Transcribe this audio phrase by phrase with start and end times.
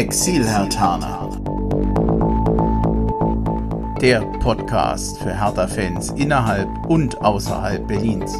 [0.00, 1.28] Exil-Hertaner.
[4.00, 8.32] Der Podcast für Hertha-Fans innerhalb und außerhalb Berlins.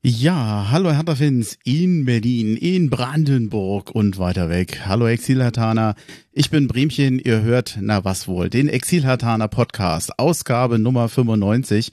[0.00, 4.86] Ja, hallo Hertha-Fans in Berlin, in Brandenburg und weiter weg.
[4.86, 5.96] Hallo Exilhartaner,
[6.32, 11.92] ich bin Bremchen, ihr hört, na was wohl, den Exilhartaner Podcast, Ausgabe Nummer 95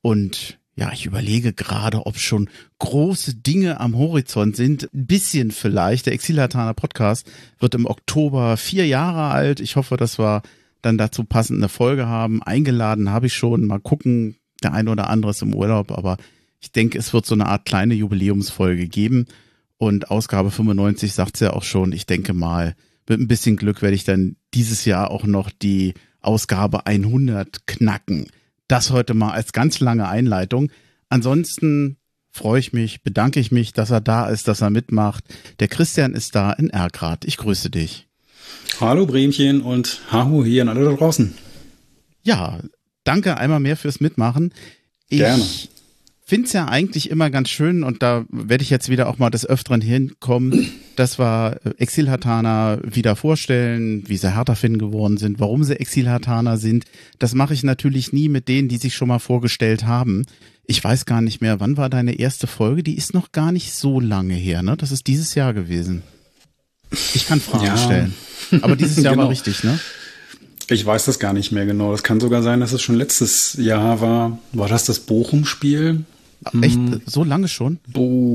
[0.00, 4.88] und ja, ich überlege gerade, ob schon große Dinge am Horizont sind.
[4.94, 6.06] Ein bisschen vielleicht.
[6.06, 9.60] Der Exilhartaner Podcast wird im Oktober vier Jahre alt.
[9.60, 10.42] Ich hoffe, dass wir
[10.80, 12.42] dann dazu passend eine Folge haben.
[12.42, 13.66] Eingeladen habe ich schon.
[13.66, 14.36] Mal gucken.
[14.62, 16.18] Der eine oder andere ist im Urlaub, aber
[16.60, 19.26] ich denke, es wird so eine Art kleine Jubiläumsfolge geben.
[19.78, 21.92] Und Ausgabe 95 sagt es ja auch schon.
[21.92, 22.74] Ich denke mal,
[23.08, 28.26] mit ein bisschen Glück werde ich dann dieses Jahr auch noch die Ausgabe 100 knacken.
[28.70, 30.70] Das heute mal als ganz lange Einleitung.
[31.08, 31.96] Ansonsten
[32.30, 35.24] freue ich mich, bedanke ich mich, dass er da ist, dass er mitmacht.
[35.58, 37.24] Der Christian ist da in Ergrad.
[37.24, 38.06] Ich grüße dich.
[38.80, 41.34] Hallo Bremchen und Hahu hier an alle da draußen.
[42.22, 42.60] Ja,
[43.02, 44.54] danke einmal mehr fürs Mitmachen.
[45.08, 45.42] Ich Gerne
[46.30, 49.30] finde es ja eigentlich immer ganz schön und da werde ich jetzt wieder auch mal
[49.30, 55.78] des Öfteren hinkommen, dass wir Exilhartaner wieder vorstellen, wie sie Hertha-Fan geworden sind, warum sie
[55.78, 56.84] Exilhartaner sind.
[57.18, 60.24] Das mache ich natürlich nie mit denen, die sich schon mal vorgestellt haben.
[60.66, 62.84] Ich weiß gar nicht mehr, wann war deine erste Folge?
[62.84, 64.76] Die ist noch gar nicht so lange her, ne?
[64.76, 66.04] Das ist dieses Jahr gewesen.
[67.12, 67.76] Ich kann Fragen ja.
[67.76, 68.14] stellen.
[68.62, 69.24] Aber dieses Jahr genau.
[69.24, 69.80] war richtig, ne?
[70.68, 71.90] Ich weiß das gar nicht mehr genau.
[71.90, 74.38] Das kann sogar sein, dass es schon letztes Jahr war.
[74.52, 76.04] War das das Bochum-Spiel?
[76.62, 76.78] Echt?
[76.78, 77.00] Mhm.
[77.06, 77.78] So lange schon?
[77.94, 78.34] Oh.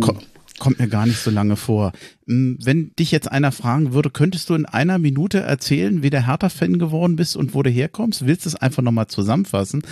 [0.60, 1.92] kommt mir gar nicht so lange vor.
[2.28, 6.28] Hm, wenn dich jetzt einer fragen würde, könntest du in einer Minute erzählen, wie der
[6.28, 8.26] Hertha-Fan geworden bist und wo du herkommst?
[8.26, 9.84] Willst du es einfach nochmal zusammenfassen?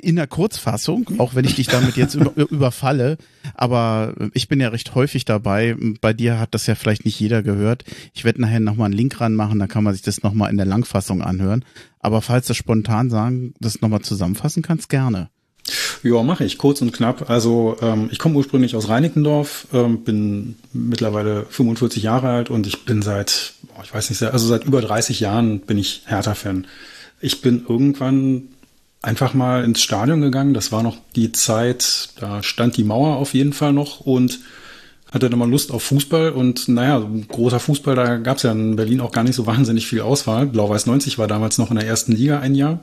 [0.00, 3.18] in der Kurzfassung, auch wenn ich dich damit jetzt über, überfalle,
[3.54, 5.76] aber ich bin ja recht häufig dabei.
[6.00, 7.84] Bei dir hat das ja vielleicht nicht jeder gehört.
[8.14, 10.66] Ich werde nachher nochmal einen Link ranmachen, dann kann man sich das nochmal in der
[10.66, 11.64] Langfassung anhören.
[11.98, 15.28] Aber falls du spontan sagen, das nochmal zusammenfassen kannst, gerne.
[16.02, 17.30] Ja, mache ich, kurz und knapp.
[17.30, 22.84] Also ähm, ich komme ursprünglich aus Reinickendorf, ähm, bin mittlerweile 45 Jahre alt und ich
[22.84, 23.54] bin seit,
[23.84, 26.66] ich weiß nicht, also seit über 30 Jahren bin ich Hertha-Fan.
[27.20, 28.48] Ich bin irgendwann
[29.00, 30.54] einfach mal ins Stadion gegangen.
[30.54, 34.40] Das war noch die Zeit, da stand die Mauer auf jeden Fall noch und
[35.12, 38.76] hatte dann mal Lust auf Fußball und naja, großer Fußball, da gab es ja in
[38.76, 40.46] Berlin auch gar nicht so wahnsinnig viel Auswahl.
[40.46, 42.80] Blau-Weiß 90 war damals noch in der ersten Liga ein Jahr.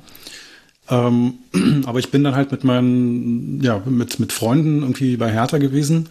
[0.90, 1.36] Ähm,
[1.86, 6.10] aber ich bin dann halt mit meinen, ja, mit, mit Freunden irgendwie bei Hertha gewesen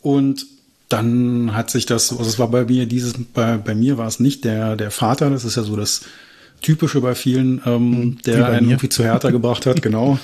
[0.00, 0.46] und
[0.88, 4.20] dann hat sich das, also es war bei mir dieses, bei, bei mir war es
[4.20, 6.02] nicht der, der Vater, das ist ja so das
[6.60, 8.18] Typische bei vielen, ähm, mhm.
[8.24, 10.18] der einen irgendwie zu Hertha gebracht hat, genau.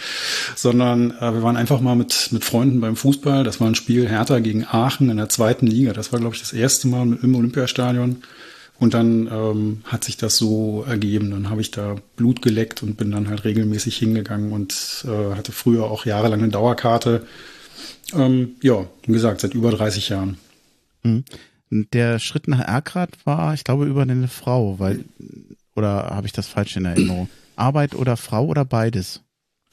[0.54, 3.42] Sondern äh, wir waren einfach mal mit, mit Freunden beim Fußball.
[3.42, 5.92] Das war ein Spiel Hertha gegen Aachen in der zweiten Liga.
[5.92, 8.22] Das war, glaube ich, das erste Mal im Olympiastadion.
[8.80, 11.30] Und dann ähm, hat sich das so ergeben.
[11.30, 15.52] Dann habe ich da Blut geleckt und bin dann halt regelmäßig hingegangen und äh, hatte
[15.52, 17.26] früher auch jahrelang eine Dauerkarte.
[18.14, 20.38] Ähm, ja, wie gesagt, seit über 30 Jahren.
[21.02, 21.24] Mhm.
[21.92, 25.04] Der Schritt nach Erkrad war, ich glaube, über eine Frau, weil,
[25.76, 27.28] oder habe ich das falsch in Erinnerung?
[27.56, 29.20] Arbeit oder Frau oder beides?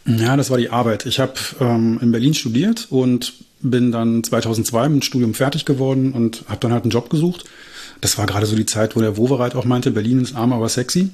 [0.05, 1.05] Ja, das war die Arbeit.
[1.05, 6.11] Ich habe ähm, in Berlin studiert und bin dann 2002 mit dem Studium fertig geworden
[6.11, 7.45] und habe dann halt einen Job gesucht
[8.01, 10.69] das war gerade so die Zeit, wo der Wovereit auch meinte, Berlin ist arm, aber
[10.69, 11.11] sexy.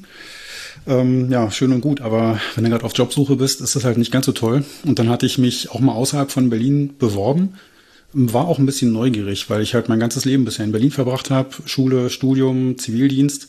[0.85, 3.97] Ähm, ja, schön und gut, aber wenn du gerade auf Jobsuche bist, ist das halt
[3.97, 4.65] nicht ganz so toll.
[4.85, 7.53] Und dann hatte ich mich auch mal außerhalb von Berlin beworben.
[8.11, 11.29] War auch ein bisschen neugierig, weil ich halt mein ganzes Leben bisher in Berlin verbracht
[11.29, 11.49] habe.
[11.65, 13.47] Schule, Studium, Zivildienst.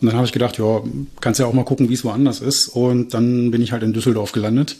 [0.00, 0.82] Und dann habe ich gedacht, ja,
[1.20, 2.68] kannst ja auch mal gucken, wie es woanders ist.
[2.68, 4.76] Und dann bin ich halt in Düsseldorf gelandet.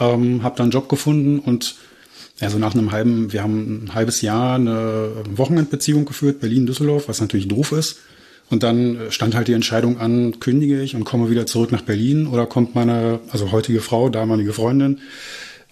[0.00, 1.76] Ähm, habe dann einen Job gefunden und
[2.40, 7.20] ja, so nach einem halben, wir haben ein halbes Jahr eine Wochenendbeziehung geführt, Berlin-Düsseldorf, was
[7.20, 7.98] natürlich doof ist.
[8.50, 12.26] Und dann stand halt die Entscheidung an, kündige ich und komme wieder zurück nach Berlin
[12.26, 15.00] oder kommt meine, also heutige Frau, damalige Freundin,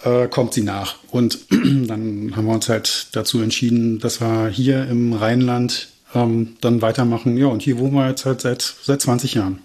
[0.02, 0.96] äh, kommt sie nach.
[1.10, 6.82] Und dann haben wir uns halt dazu entschieden, dass wir hier im Rheinland ähm, dann
[6.82, 7.36] weitermachen.
[7.38, 9.60] Ja, und hier wohnen wir jetzt halt seit, seit 20 Jahren.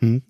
[0.00, 0.22] Mhm.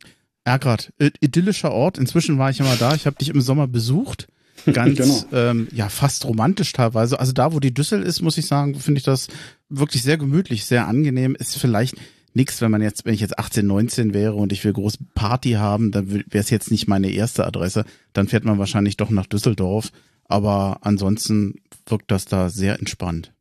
[0.44, 1.98] Ergrad, idyllischer Ort.
[1.98, 2.94] Inzwischen war ich immer da.
[2.94, 4.28] Ich habe dich im Sommer besucht
[4.72, 5.24] ganz genau.
[5.32, 7.18] ähm, ja fast romantisch teilweise.
[7.18, 9.28] Also da, wo die Düssel ist, muss ich sagen, finde ich das
[9.68, 11.34] wirklich sehr gemütlich, sehr angenehm.
[11.34, 11.96] Ist vielleicht
[12.34, 15.52] nichts, wenn man jetzt, wenn ich jetzt 18, 19 wäre und ich will große Party
[15.52, 17.84] haben, dann wäre es jetzt nicht meine erste Adresse.
[18.12, 19.90] Dann fährt man wahrscheinlich doch nach Düsseldorf.
[20.24, 21.56] Aber ansonsten
[21.86, 23.32] wirkt das da sehr entspannt.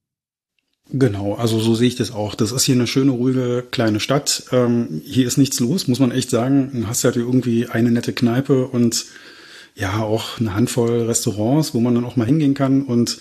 [0.90, 2.34] Genau, also so sehe ich das auch.
[2.34, 4.46] Das ist hier eine schöne, ruhige kleine Stadt.
[4.52, 6.72] Ähm, hier ist nichts los, muss man echt sagen.
[6.74, 9.06] Du hast halt irgendwie eine nette Kneipe und
[9.78, 12.84] ja auch eine Handvoll Restaurants, wo man dann auch mal hingehen kann.
[12.84, 13.20] Und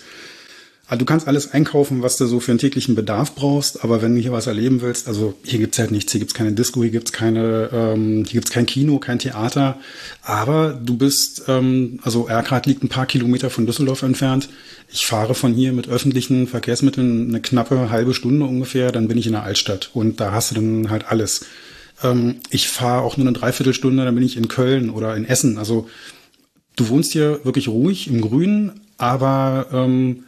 [0.89, 4.15] Also du kannst alles einkaufen, was du so für einen täglichen Bedarf brauchst, aber wenn
[4.15, 6.91] du hier was erleben willst, also hier gibt's halt nichts, hier gibt's keine Disco, hier
[6.91, 9.77] gibt's keine, ähm, hier gibt's kein Kino, kein Theater,
[10.21, 14.47] aber du bist, ähm, also Erkrath liegt ein paar Kilometer von Düsseldorf entfernt.
[14.89, 19.27] Ich fahre von hier mit öffentlichen Verkehrsmitteln eine knappe halbe Stunde ungefähr, dann bin ich
[19.27, 21.45] in der Altstadt und da hast du dann halt alles.
[22.01, 25.57] Ähm, ich fahre auch nur eine Dreiviertelstunde, dann bin ich in Köln oder in Essen.
[25.57, 25.89] Also
[26.77, 30.23] du wohnst hier wirklich ruhig im Grünen, aber ähm,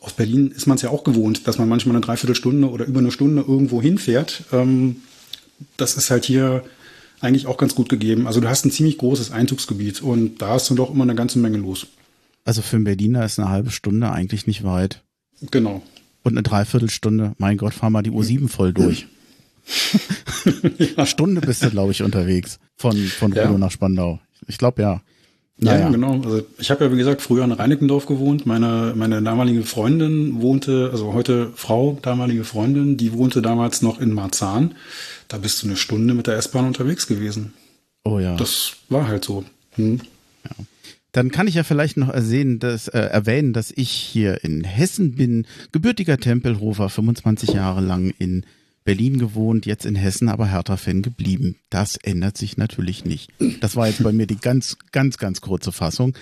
[0.00, 3.00] aus Berlin ist man es ja auch gewohnt, dass man manchmal eine Dreiviertelstunde oder über
[3.00, 4.44] eine Stunde irgendwo hinfährt.
[4.52, 4.96] Ähm,
[5.76, 6.64] das ist halt hier
[7.20, 8.26] eigentlich auch ganz gut gegeben.
[8.26, 11.38] Also du hast ein ziemlich großes Einzugsgebiet und da ist dann doch immer eine ganze
[11.38, 11.86] Menge los.
[12.44, 15.02] Also für einen Berliner ist eine halbe Stunde eigentlich nicht weit.
[15.50, 15.82] Genau.
[16.24, 19.06] Und eine Dreiviertelstunde, mein Gott, fahr mal die U7 voll durch.
[20.96, 21.06] ja.
[21.06, 23.58] Stunde bist du, glaube ich, unterwegs von, von Rudo ja.
[23.58, 24.20] nach Spandau.
[24.48, 25.02] Ich glaube ja.
[25.62, 25.80] Naja.
[25.80, 26.20] Ja, genau.
[26.24, 28.46] Also ich habe ja, wie gesagt, früher in Reinickendorf gewohnt.
[28.46, 34.12] Meine, meine damalige Freundin wohnte, also heute Frau, damalige Freundin, die wohnte damals noch in
[34.12, 34.74] Marzahn.
[35.28, 37.52] Da bist du eine Stunde mit der S-Bahn unterwegs gewesen.
[38.02, 38.34] Oh ja.
[38.36, 39.44] Das war halt so.
[39.76, 40.00] Hm.
[40.44, 40.64] Ja.
[41.12, 45.14] Dann kann ich ja vielleicht noch ersehen, dass, äh, erwähnen, dass ich hier in Hessen
[45.14, 48.44] bin, gebürtiger Tempelhofer, 25 Jahre lang in
[48.84, 51.56] Berlin gewohnt, jetzt in Hessen, aber Hertha-Fan geblieben.
[51.70, 53.30] Das ändert sich natürlich nicht.
[53.60, 56.14] Das war jetzt bei mir die ganz, ganz, ganz kurze Fassung.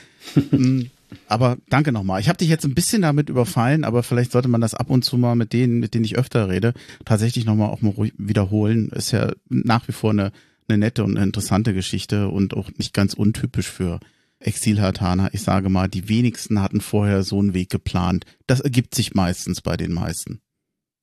[0.51, 0.83] Mm,
[1.27, 2.21] aber danke nochmal.
[2.21, 5.05] Ich habe dich jetzt ein bisschen damit überfallen, aber vielleicht sollte man das ab und
[5.05, 6.75] zu mal mit denen, mit denen ich öfter rede,
[7.05, 8.91] tatsächlich nochmal auch mal wiederholen.
[8.91, 10.33] Ist ja nach wie vor eine,
[10.69, 14.01] eine nette und eine interessante Geschichte und auch nicht ganz untypisch für
[14.41, 15.31] Exilhartaner.
[15.33, 18.25] Ich sage mal, die wenigsten hatten vorher so einen Weg geplant.
[18.47, 20.41] Das ergibt sich meistens bei den meisten.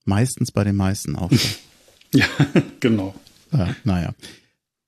[0.07, 1.31] Meistens bei den meisten auch.
[2.13, 2.25] ja,
[2.79, 3.13] genau.
[3.51, 4.13] Ja, naja.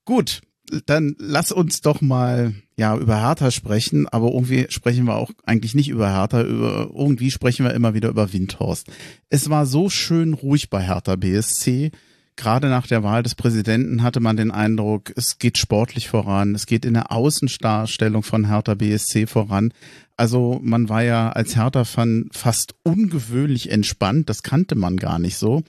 [0.06, 0.42] Gut,
[0.86, 5.76] dann lass uns doch mal ja über Hertha sprechen, aber irgendwie sprechen wir auch eigentlich
[5.76, 8.88] nicht über Hertha, über irgendwie sprechen wir immer wieder über Windhorst.
[9.30, 11.92] Es war so schön ruhig bei Hertha BSC.
[12.40, 16.68] Gerade nach der Wahl des Präsidenten hatte man den Eindruck, es geht sportlich voran, es
[16.68, 19.74] geht in der Außendarstellung von Hertha BSC voran.
[20.16, 25.64] Also man war ja als Hertha-Fan fast ungewöhnlich entspannt, das kannte man gar nicht so.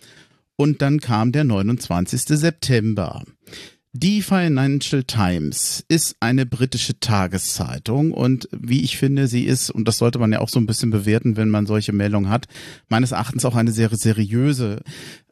[0.54, 2.22] Und dann kam der 29.
[2.38, 3.24] September.
[3.92, 9.98] Die Financial Times ist eine britische Tageszeitung und wie ich finde, sie ist, und das
[9.98, 12.46] sollte man ja auch so ein bisschen bewerten, wenn man solche Meldungen hat,
[12.88, 14.82] meines Erachtens auch eine sehr seriöse.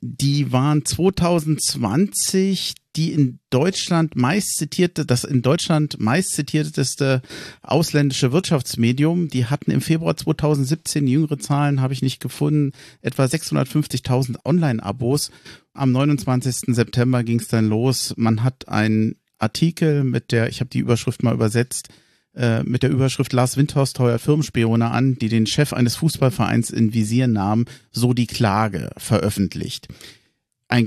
[0.00, 7.22] Die waren 2020 die in Deutschland meist zitierte, das in Deutschland meist zitierteste
[7.62, 9.28] ausländische Wirtschaftsmedium.
[9.28, 15.30] Die hatten im Februar 2017, jüngere Zahlen habe ich nicht gefunden, etwa 650.000 Online-Abos.
[15.78, 16.74] Am 29.
[16.74, 18.14] September ging es dann los.
[18.16, 21.88] Man hat einen Artikel mit der, ich habe die Überschrift mal übersetzt,
[22.34, 26.94] äh, mit der Überschrift Lars Windhorst heuert Firmenspione an, die den Chef eines Fußballvereins in
[26.94, 29.88] Visier nahmen, so die Klage veröffentlicht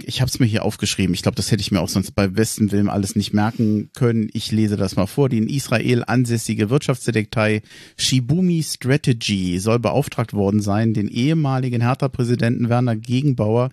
[0.06, 1.16] ich habe es mir hier aufgeschrieben.
[1.16, 4.30] Ich glaube, das hätte ich mir auch sonst bei besten Willen alles nicht merken können.
[4.32, 5.28] Ich lese das mal vor.
[5.28, 7.64] Die in Israel ansässige Wirtschaftsdetektei
[7.98, 13.72] Shibumi Strategy soll beauftragt worden sein, den ehemaligen Hertha-Präsidenten Werner Gegenbauer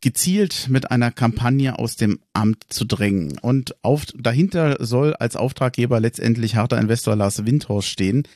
[0.00, 3.38] gezielt mit einer Kampagne aus dem Amt zu drängen.
[3.38, 8.26] Und auf, dahinter soll als Auftraggeber letztendlich Hertha-Investor Lars Windhorst stehen.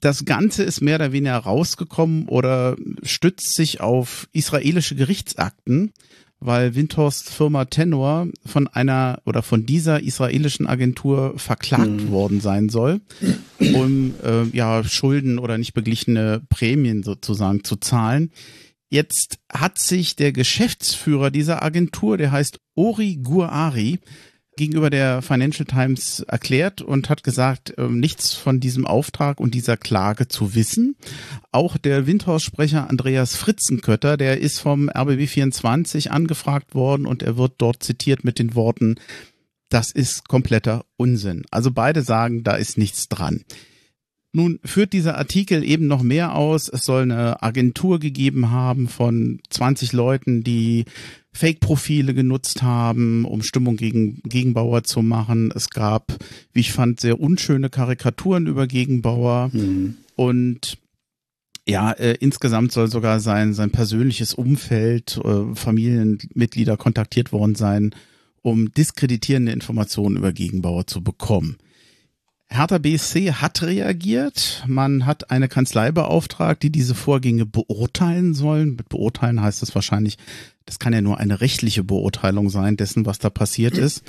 [0.00, 5.92] Das Ganze ist mehr oder weniger rausgekommen oder stützt sich auf israelische Gerichtsakten
[6.40, 12.10] weil Windhorst Firma Tenor von einer oder von dieser israelischen Agentur verklagt mhm.
[12.10, 13.00] worden sein soll,
[13.58, 18.30] um äh, ja Schulden oder nicht beglichene Prämien sozusagen zu zahlen.
[18.90, 23.98] Jetzt hat sich der Geschäftsführer dieser Agentur, der heißt Ori Guari,
[24.58, 29.76] gegenüber der Financial Times erklärt und hat gesagt, äh, nichts von diesem Auftrag und dieser
[29.76, 30.96] Klage zu wissen.
[31.52, 37.54] Auch der Windhorst-Sprecher Andreas Fritzenkötter, der ist vom RBB 24 angefragt worden und er wird
[37.58, 38.96] dort zitiert mit den Worten,
[39.70, 41.44] das ist kompletter Unsinn.
[41.50, 43.44] Also beide sagen, da ist nichts dran.
[44.38, 46.68] Nun führt dieser Artikel eben noch mehr aus.
[46.68, 50.84] Es soll eine Agentur gegeben haben von 20 Leuten, die
[51.32, 55.52] Fake-Profile genutzt haben, um Stimmung gegen Gegenbauer zu machen.
[55.56, 56.14] Es gab,
[56.52, 59.50] wie ich fand, sehr unschöne Karikaturen über Gegenbauer.
[59.52, 59.96] Mhm.
[60.14, 60.78] Und
[61.66, 67.92] ja, äh, insgesamt soll sogar sein, sein persönliches Umfeld, äh, Familienmitglieder kontaktiert worden sein,
[68.42, 71.56] um diskreditierende Informationen über Gegenbauer zu bekommen.
[72.50, 74.64] Hertha BSC hat reagiert.
[74.66, 78.74] Man hat eine Kanzlei beauftragt, die diese Vorgänge beurteilen sollen.
[78.76, 80.16] Mit beurteilen heißt es wahrscheinlich,
[80.64, 84.02] das kann ja nur eine rechtliche Beurteilung sein dessen, was da passiert ist.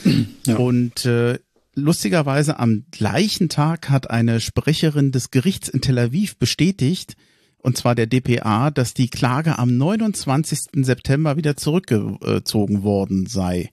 [0.46, 0.56] Ja.
[0.56, 1.40] Und äh,
[1.76, 7.16] lustigerweise am gleichen Tag hat eine Sprecherin des Gerichts in Tel Aviv bestätigt,
[7.62, 10.86] und zwar der DPA, dass die Klage am 29.
[10.86, 13.70] September wieder zurückgezogen worden sei.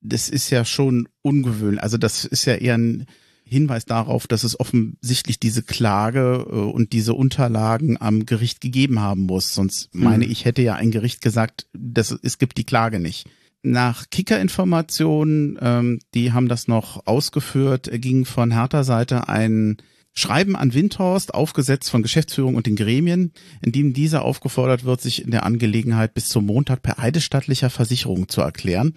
[0.00, 1.80] Das ist ja schon ungewöhnlich.
[1.80, 3.06] Also das ist ja eher ein
[3.48, 9.22] Hinweis darauf, dass es offensichtlich diese Klage äh, und diese Unterlagen am Gericht gegeben haben
[9.22, 9.54] muss.
[9.54, 10.30] Sonst meine mhm.
[10.30, 13.28] ich, hätte ja ein Gericht gesagt, dass es gibt die Klage nicht.
[13.62, 19.78] Nach Kicker-Informationen, ähm, die haben das noch ausgeführt, ging von Hertha Seite ein
[20.18, 25.22] Schreiben an Windhorst, aufgesetzt von Geschäftsführung und den Gremien, in dem dieser aufgefordert wird, sich
[25.22, 28.94] in der Angelegenheit bis zum Montag per eidesstattlicher Versicherung zu erklären.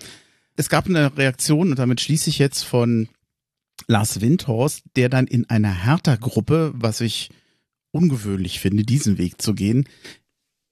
[0.55, 3.07] Es gab eine Reaktion, und damit schließe ich jetzt von
[3.87, 7.29] Lars Windhorst, der dann in einer Hertha-Gruppe, was ich
[7.91, 9.85] ungewöhnlich finde, diesen Weg zu gehen,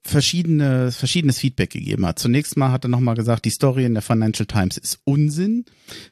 [0.01, 2.19] verschiedene, verschiedenes Feedback gegeben hat.
[2.19, 5.65] Zunächst mal hat er nochmal gesagt, die Story in der Financial Times ist Unsinn.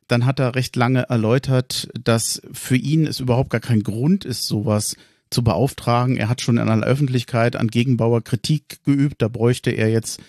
[0.07, 4.47] Dann hat er recht lange erläutert, dass für ihn es überhaupt gar kein Grund ist,
[4.47, 4.95] sowas
[5.29, 6.17] zu beauftragen.
[6.17, 10.21] Er hat schon in aller Öffentlichkeit an Gegenbauer Kritik geübt, da bräuchte er jetzt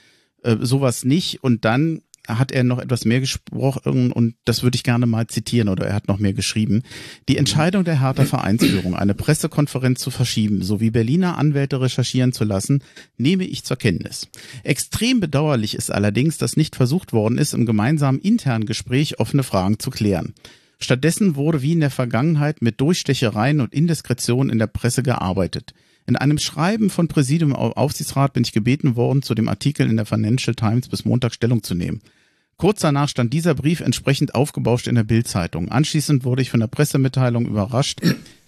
[0.42, 1.42] äh, sowas nicht.
[1.42, 5.68] Und dann hat er noch etwas mehr gesprochen und das würde ich gerne mal zitieren
[5.68, 6.82] oder er hat noch mehr geschrieben.
[7.28, 12.82] Die Entscheidung der Hertha Vereinsführung, eine Pressekonferenz zu verschieben sowie Berliner Anwälte recherchieren zu lassen,
[13.16, 14.28] nehme ich zur Kenntnis.
[14.62, 19.78] Extrem bedauerlich ist allerdings, dass nicht versucht worden ist, im gemeinsamen internen Gespräch offene Fragen
[19.78, 20.34] zu klären.
[20.80, 25.74] Stattdessen wurde wie in der Vergangenheit mit Durchstechereien und Indiskretionen in der Presse gearbeitet.
[26.06, 30.06] In einem Schreiben von Präsidium Aufsichtsrat bin ich gebeten worden, zu dem Artikel in der
[30.06, 32.00] Financial Times bis Montag Stellung zu nehmen.
[32.58, 35.68] Kurz danach stand dieser Brief entsprechend aufgebauscht in der Bildzeitung.
[35.68, 38.00] Anschließend wurde ich von der Pressemitteilung überrascht.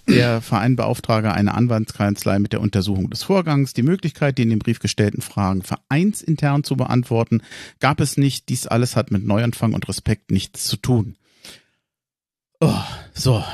[0.09, 3.73] Der Verein beauftrage eine Anwaltskanzlei mit der Untersuchung des Vorgangs.
[3.73, 7.43] Die Möglichkeit, die in dem Brief gestellten Fragen vereinsintern zu beantworten,
[7.79, 8.49] gab es nicht.
[8.49, 11.15] Dies alles hat mit Neuanfang und Respekt nichts zu tun.
[12.59, 12.83] Oh,
[13.15, 13.45] so.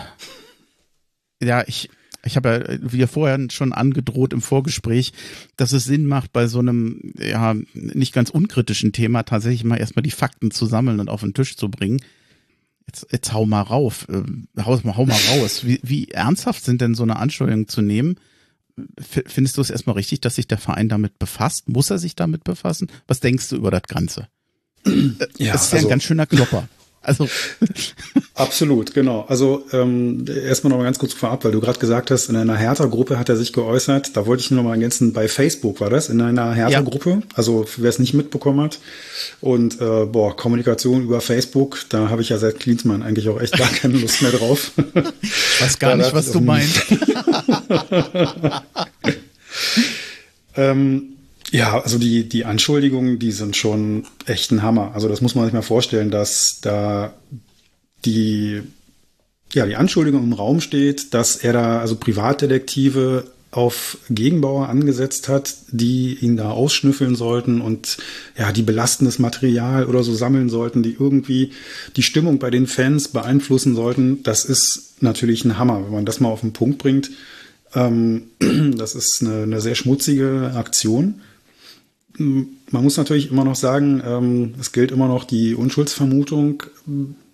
[1.42, 1.90] Ja, ich,
[2.26, 5.12] ich habe ja wie vorher schon angedroht im Vorgespräch,
[5.56, 10.02] dass es Sinn macht, bei so einem ja nicht ganz unkritischen Thema tatsächlich mal erstmal
[10.02, 12.02] die Fakten zu sammeln und auf den Tisch zu bringen.
[12.86, 14.22] Jetzt, jetzt hau mal rauf, äh,
[14.62, 15.64] hau, hau mal raus.
[15.64, 18.16] Wie, wie ernsthaft sind denn so eine Anschuldigung zu nehmen?
[18.98, 21.68] Findest du es erstmal richtig, dass sich der Verein damit befasst?
[21.68, 22.88] Muss er sich damit befassen?
[23.06, 24.28] Was denkst du über das Ganze?
[25.38, 26.68] Ja, das ist ja also, ein ganz schöner Klopper.
[27.06, 27.28] Also
[28.34, 29.24] absolut, genau.
[29.28, 32.56] Also ähm, erstmal noch mal ganz kurz vorab, weil du gerade gesagt hast, in einer
[32.56, 34.16] Hertha-Gruppe hat er sich geäußert.
[34.16, 37.10] Da wollte ich nur noch mal ergänzen, bei Facebook war das, in einer Hertha-Gruppe.
[37.10, 37.22] Ja.
[37.34, 38.80] Also wer es nicht mitbekommen hat.
[39.40, 43.56] Und äh, boah, Kommunikation über Facebook, da habe ich ja seit Klinsmann eigentlich auch echt
[43.56, 44.72] gar keine Lust mehr drauf.
[45.22, 46.82] Ich weiß gar nicht, was du meinst.
[50.56, 51.15] ähm,
[51.52, 54.92] ja, also die, die Anschuldigungen, die sind schon echt ein Hammer.
[54.94, 57.14] Also das muss man sich mal vorstellen, dass da
[58.04, 58.62] die,
[59.52, 65.54] ja, die Anschuldigung im Raum steht, dass er da also Privatdetektive auf Gegenbauer angesetzt hat,
[65.70, 67.96] die ihn da ausschnüffeln sollten und
[68.36, 71.52] ja, die belastendes Material oder so sammeln sollten, die irgendwie
[71.96, 74.22] die Stimmung bei den Fans beeinflussen sollten.
[74.24, 77.10] Das ist natürlich ein Hammer, wenn man das mal auf den Punkt bringt.
[77.74, 78.24] Ähm,
[78.76, 81.22] das ist eine, eine sehr schmutzige Aktion
[82.18, 86.62] man muss natürlich immer noch sagen, ähm, es gilt immer noch die Unschuldsvermutung.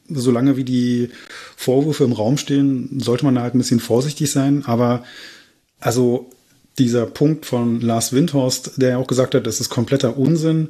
[0.08, 1.10] Solange wie die
[1.56, 4.64] Vorwürfe im Raum stehen, sollte man da halt ein bisschen vorsichtig sein.
[4.66, 5.04] Aber
[5.80, 6.30] also
[6.78, 10.68] dieser Punkt von Lars Windhorst, der ja auch gesagt hat, das ist kompletter Unsinn,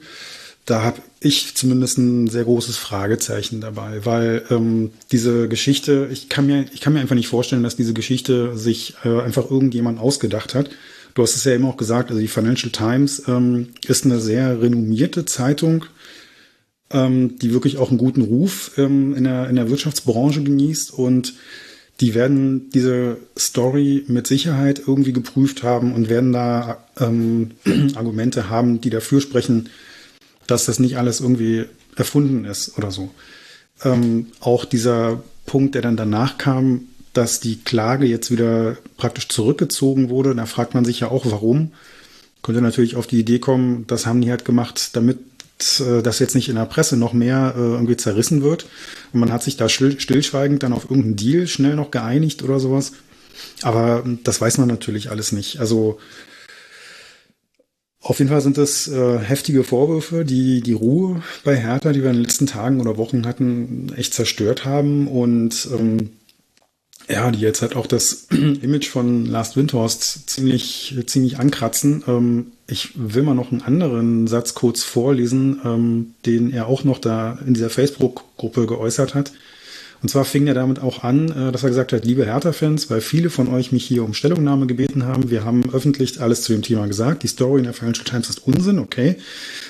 [0.65, 6.47] da habe ich zumindest ein sehr großes Fragezeichen dabei, weil ähm, diese Geschichte, ich kann
[6.47, 10.55] mir, ich kann mir einfach nicht vorstellen, dass diese Geschichte sich äh, einfach irgendjemand ausgedacht
[10.55, 10.71] hat.
[11.15, 14.63] Du hast es ja eben auch gesagt, also die Financial Times ähm, ist eine sehr
[14.63, 15.85] renommierte Zeitung,
[16.91, 21.35] ähm, die wirklich auch einen guten Ruf ähm, in, der, in der Wirtschaftsbranche genießt und
[22.01, 27.53] die werden diese Story mit Sicherheit irgendwie geprüft haben und werden da ähm,
[27.95, 29.69] Argumente haben, die dafür sprechen,
[30.47, 31.67] dass das nicht alles irgendwie
[31.97, 33.11] erfunden ist oder so.
[33.85, 40.09] Ähm, auch dieser Punkt, der dann danach kam, dass die Klage jetzt wieder praktisch zurückgezogen
[40.09, 40.35] wurde.
[40.35, 41.73] Da fragt man sich ja auch, warum.
[42.43, 45.19] Könnte natürlich auf die Idee kommen, das haben die halt gemacht, damit
[45.81, 48.67] äh, das jetzt nicht in der Presse noch mehr äh, irgendwie zerrissen wird.
[49.13, 52.59] Und man hat sich da still, stillschweigend dann auf irgendeinen Deal schnell noch geeinigt oder
[52.59, 52.93] sowas.
[53.63, 55.61] Aber das weiß man natürlich alles nicht.
[55.61, 55.99] Also
[58.01, 62.11] auf jeden Fall sind das äh, heftige Vorwürfe, die die Ruhe bei Hertha, die wir
[62.11, 65.07] in den letzten Tagen oder Wochen hatten, echt zerstört haben.
[65.07, 66.11] Und ähm,
[67.09, 72.05] ja, die jetzt halt auch das Image von Last Windhorst ziemlich, ziemlich ankratzen.
[72.07, 76.99] Ähm, ich will mal noch einen anderen Satz kurz vorlesen, ähm, den er auch noch
[76.99, 79.33] da in dieser Facebook-Gruppe geäußert hat.
[80.03, 83.01] Und zwar fing er damit auch an, äh, dass er gesagt hat, liebe Hertha-Fans, weil
[83.01, 86.63] viele von euch mich hier um Stellungnahme gebeten haben, wir haben öffentlich alles zu dem
[86.63, 87.23] Thema gesagt.
[87.23, 89.17] Die Story in der Financial Times ist Unsinn, okay.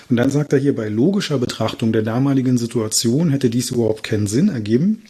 [0.09, 4.27] Und dann sagt er hier, bei logischer Betrachtung der damaligen Situation hätte dies überhaupt keinen
[4.27, 5.03] Sinn ergeben.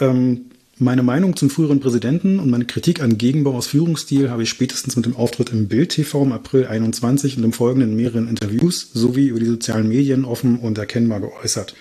[0.00, 0.46] Ähm,
[0.78, 4.94] meine Meinung zum früheren Präsidenten und meine Kritik an Gegenbau aus Führungsstil habe ich spätestens
[4.94, 9.28] mit dem Auftritt im Bild TV im April 21 und im folgenden mehreren Interviews sowie
[9.28, 11.74] über die sozialen Medien offen und erkennbar geäußert.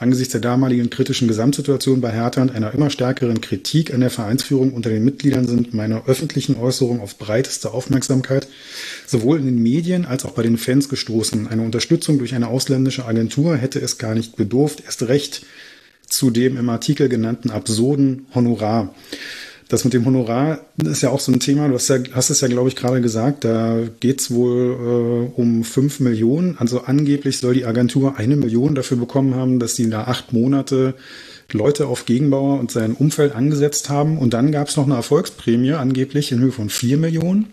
[0.00, 4.72] Angesichts der damaligen kritischen Gesamtsituation bei Hertha und einer immer stärkeren Kritik an der Vereinsführung
[4.72, 8.48] unter den Mitgliedern sind meine öffentlichen Äußerungen auf breiteste Aufmerksamkeit
[9.06, 11.46] sowohl in den Medien als auch bei den Fans gestoßen.
[11.46, 15.42] Eine Unterstützung durch eine ausländische Agentur hätte es gar nicht bedurft, erst recht
[16.10, 18.94] zu dem im Artikel genannten absurden Honorar.
[19.70, 22.40] Das mit dem Honorar ist ja auch so ein Thema, du hast, ja, hast es
[22.40, 26.58] ja, glaube ich, gerade gesagt, da geht es wohl äh, um fünf Millionen.
[26.58, 30.94] Also angeblich soll die Agentur eine Million dafür bekommen haben, dass sie da acht Monate
[31.52, 34.18] Leute auf Gegenbauer und sein Umfeld angesetzt haben.
[34.18, 37.46] Und dann gab es noch eine Erfolgsprämie, angeblich in Höhe von vier Millionen.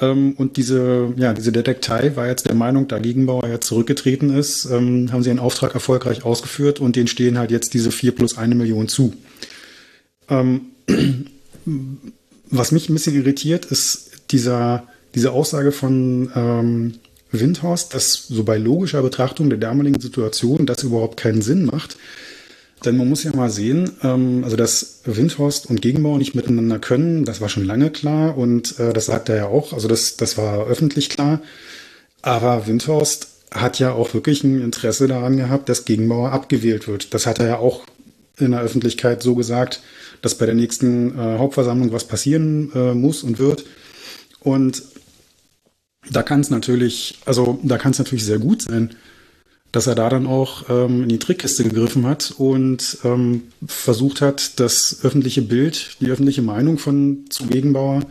[0.00, 4.66] Ähm, und diese, ja, diese Detektei war jetzt der Meinung, da Gegenbauer ja zurückgetreten ist,
[4.66, 8.38] ähm, haben sie einen Auftrag erfolgreich ausgeführt und denen stehen halt jetzt diese vier plus
[8.38, 9.14] eine Million zu.
[10.28, 10.60] Ähm,
[12.50, 16.94] was mich ein bisschen irritiert, ist dieser, diese Aussage von ähm,
[17.30, 21.96] Windhorst, dass so bei logischer Betrachtung der damaligen Situation das überhaupt keinen Sinn macht.
[22.84, 27.24] Denn man muss ja mal sehen, ähm, also dass Windhorst und Gegenbauer nicht miteinander können,
[27.24, 30.38] das war schon lange klar und äh, das sagt er ja auch, also das, das
[30.38, 31.40] war öffentlich klar.
[32.22, 37.14] Aber Windhorst hat ja auch wirklich ein Interesse daran gehabt, dass Gegenbauer abgewählt wird.
[37.14, 37.84] Das hat er ja auch
[38.36, 39.82] in der Öffentlichkeit so gesagt,
[40.22, 43.64] dass bei der nächsten äh, Hauptversammlung was passieren äh, muss und wird.
[44.40, 44.82] Und
[46.10, 48.94] da kann es natürlich, also da kann es natürlich sehr gut sein,
[49.72, 54.58] dass er da dann auch ähm, in die Trickkiste gegriffen hat und ähm, versucht hat,
[54.60, 58.02] das öffentliche Bild, die öffentliche Meinung von zu Gegenbauer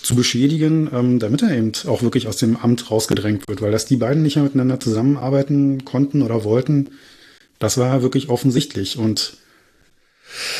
[0.00, 3.86] zu beschädigen, ähm, damit er eben auch wirklich aus dem Amt rausgedrängt wird, weil dass
[3.86, 6.90] die beiden nicht mehr miteinander zusammenarbeiten konnten oder wollten,
[7.58, 8.98] das war wirklich offensichtlich.
[8.98, 9.36] Und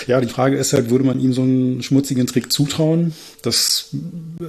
[0.06, 3.12] ja, die Frage ist halt, würde man ihm so einen schmutzigen Trick zutrauen?
[3.42, 3.94] Das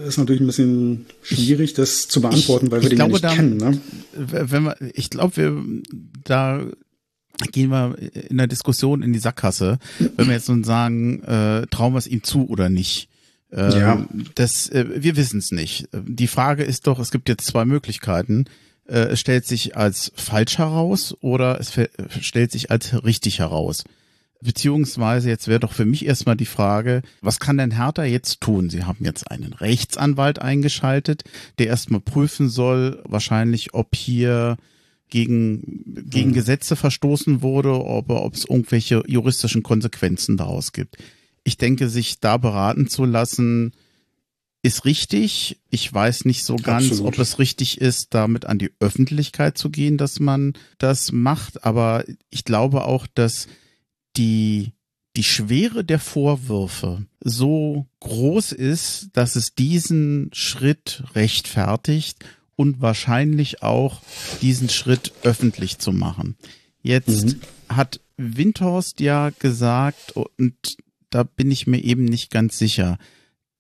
[0.06, 3.36] ist natürlich ein bisschen schwierig, das zu beantworten, ich, weil wir den glaube, ja nicht
[3.36, 3.58] kennen.
[3.58, 3.80] Ne?
[4.14, 5.64] Wenn wir, ich glaube, wir
[6.24, 6.66] da
[7.52, 7.98] gehen wir
[8.30, 9.80] in der Diskussion in die Sackgasse,
[10.16, 13.10] wenn wir jetzt nun sagen, äh, trauen wir es ihm zu oder nicht.
[13.52, 14.06] Äh, ja.
[14.36, 15.88] Das, äh, wir wissen es nicht.
[15.94, 18.46] Die Frage ist doch, es gibt jetzt zwei Möglichkeiten.
[18.88, 21.74] Äh, es stellt sich als falsch heraus oder es
[22.22, 23.84] stellt sich als richtig heraus.
[24.42, 28.70] Beziehungsweise jetzt wäre doch für mich erstmal die Frage, was kann denn Hertha jetzt tun?
[28.70, 31.24] Sie haben jetzt einen Rechtsanwalt eingeschaltet,
[31.58, 34.58] der erstmal prüfen soll, wahrscheinlich, ob hier
[35.10, 36.34] gegen, gegen mhm.
[36.34, 40.98] Gesetze verstoßen wurde, ob, ob es irgendwelche juristischen Konsequenzen daraus gibt.
[41.44, 43.74] Ich denke, sich da beraten zu lassen,
[44.66, 45.62] ist richtig.
[45.70, 47.14] Ich weiß nicht so ganz, Absolut.
[47.14, 51.64] ob es richtig ist, damit an die Öffentlichkeit zu gehen, dass man das macht.
[51.64, 53.48] Aber ich glaube auch, dass
[54.18, 54.74] die,
[55.16, 62.26] die Schwere der Vorwürfe so groß ist, dass es diesen Schritt rechtfertigt
[62.56, 64.02] und wahrscheinlich auch
[64.42, 66.36] diesen Schritt öffentlich zu machen.
[66.82, 67.42] Jetzt mhm.
[67.70, 70.78] hat Windhorst ja gesagt, und
[71.10, 72.98] da bin ich mir eben nicht ganz sicher,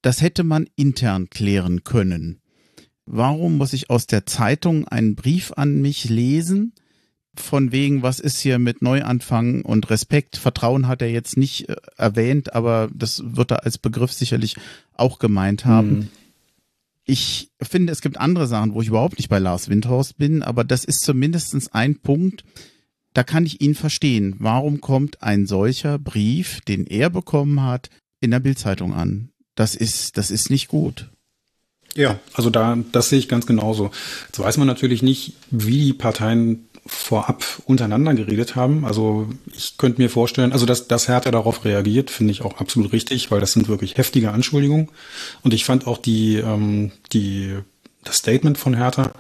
[0.02, 2.40] das hätte man intern klären können.
[3.06, 6.74] Warum muss ich aus der Zeitung einen Brief an mich lesen?
[7.40, 10.38] Von wegen, was ist hier mit Neuanfang und Respekt.
[10.38, 14.56] Vertrauen hat er jetzt nicht äh, erwähnt, aber das wird er als Begriff sicherlich
[14.94, 15.90] auch gemeint haben.
[15.90, 16.08] Mhm.
[17.06, 20.64] Ich finde, es gibt andere Sachen, wo ich überhaupt nicht bei Lars Windhorst bin, aber
[20.64, 22.44] das ist zumindestens ein Punkt,
[23.14, 24.36] da kann ich ihn verstehen.
[24.40, 29.30] Warum kommt ein solcher Brief, den er bekommen hat, in der Bildzeitung an?
[29.54, 31.10] Das ist, das ist nicht gut.
[31.96, 33.90] Ja, also da, das sehe ich ganz genauso.
[34.28, 38.86] Jetzt weiß man natürlich nicht, wie die Parteien vorab untereinander geredet haben.
[38.86, 42.94] Also ich könnte mir vorstellen, also dass, dass Hertha darauf reagiert, finde ich auch absolut
[42.94, 44.90] richtig, weil das sind wirklich heftige Anschuldigungen.
[45.42, 47.56] Und ich fand auch die, ähm, die,
[48.04, 49.14] das Statement von Hertha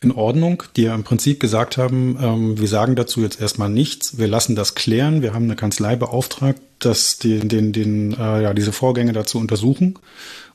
[0.00, 4.18] in Ordnung, die ja im Prinzip gesagt haben, ähm, wir sagen dazu jetzt erstmal nichts,
[4.18, 8.54] wir lassen das klären, wir haben eine Kanzlei beauftragt, dass den, den, den, äh, ja,
[8.54, 9.98] diese Vorgänge dazu untersuchen.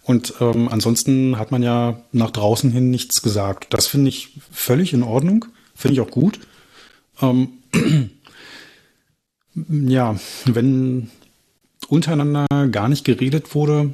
[0.02, 3.68] Und ähm, ansonsten hat man ja nach draußen hin nichts gesagt.
[3.70, 5.46] Das finde ich völlig in Ordnung.
[5.78, 6.40] Finde ich auch gut.
[7.22, 7.50] Ähm,
[9.54, 11.12] ja, wenn
[11.88, 13.94] untereinander gar nicht geredet wurde,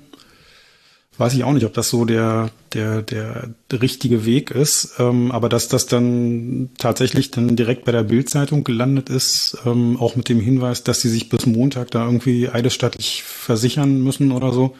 [1.18, 4.94] weiß ich auch nicht, ob das so der, der, der richtige Weg ist.
[4.98, 10.16] Ähm, aber dass das dann tatsächlich dann direkt bei der Bildzeitung gelandet ist, ähm, auch
[10.16, 14.74] mit dem Hinweis, dass sie sich bis Montag da irgendwie eidesstattlich versichern müssen oder so,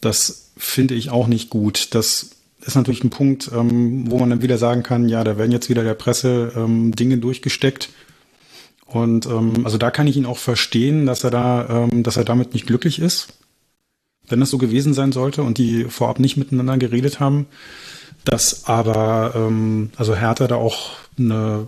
[0.00, 1.94] das finde ich auch nicht gut.
[1.96, 2.30] Das
[2.64, 5.68] ist natürlich ein Punkt, ähm, wo man dann wieder sagen kann, ja, da werden jetzt
[5.68, 7.90] wieder der Presse ähm, Dinge durchgesteckt.
[8.86, 12.24] Und ähm, also da kann ich ihn auch verstehen, dass er da, ähm, dass er
[12.24, 13.34] damit nicht glücklich ist
[14.30, 17.46] wenn das so gewesen sein sollte und die vorab nicht miteinander geredet haben,
[18.24, 21.66] dass aber ähm, also Hertha da auch eine,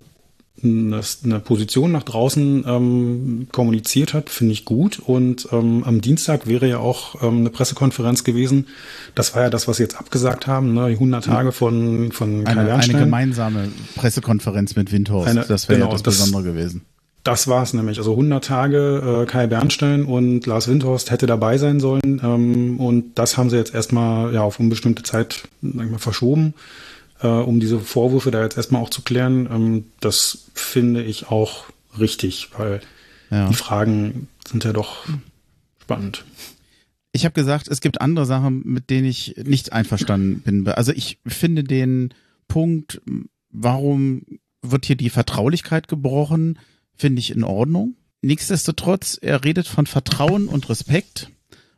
[0.65, 4.99] eine, Position nach draußen ähm, kommuniziert hat, finde ich gut.
[4.99, 8.69] Und ähm, am Dienstag wäre ja auch ähm, eine Pressekonferenz gewesen.
[9.15, 10.89] Das war ja das, was sie jetzt abgesagt haben, ne?
[10.89, 15.29] die 100 Tage von, von Kai eine, eine gemeinsame Pressekonferenz mit Windhorst.
[15.29, 16.83] Eine, das wäre genau, ja das Besondere das, gewesen.
[17.25, 17.99] Das war es nämlich.
[17.99, 22.21] Also 100 Tage äh, Kai Bernstein und Lars Windhorst hätte dabei sein sollen.
[22.23, 26.55] Ähm, und das haben sie jetzt erstmal ja, auf unbestimmte Zeit mal, verschoben,
[27.23, 29.49] äh, um diese Vorwürfe da jetzt erstmal auch zu klären.
[29.51, 31.65] Ähm, das finde ich auch
[31.99, 32.81] richtig, weil
[33.31, 33.49] ja.
[33.49, 35.05] die Fragen sind ja doch
[35.81, 36.25] spannend.
[37.13, 40.67] Ich habe gesagt, es gibt andere Sachen, mit denen ich nicht einverstanden bin.
[40.67, 42.15] Also ich finde den
[42.49, 43.03] Punkt,
[43.51, 44.23] warum
[44.63, 46.59] wird hier die Vertraulichkeit gebrochen?
[47.03, 47.97] finde ich in Ordnung.
[48.23, 51.31] Nichtsdestotrotz, er redet von Vertrauen und Respekt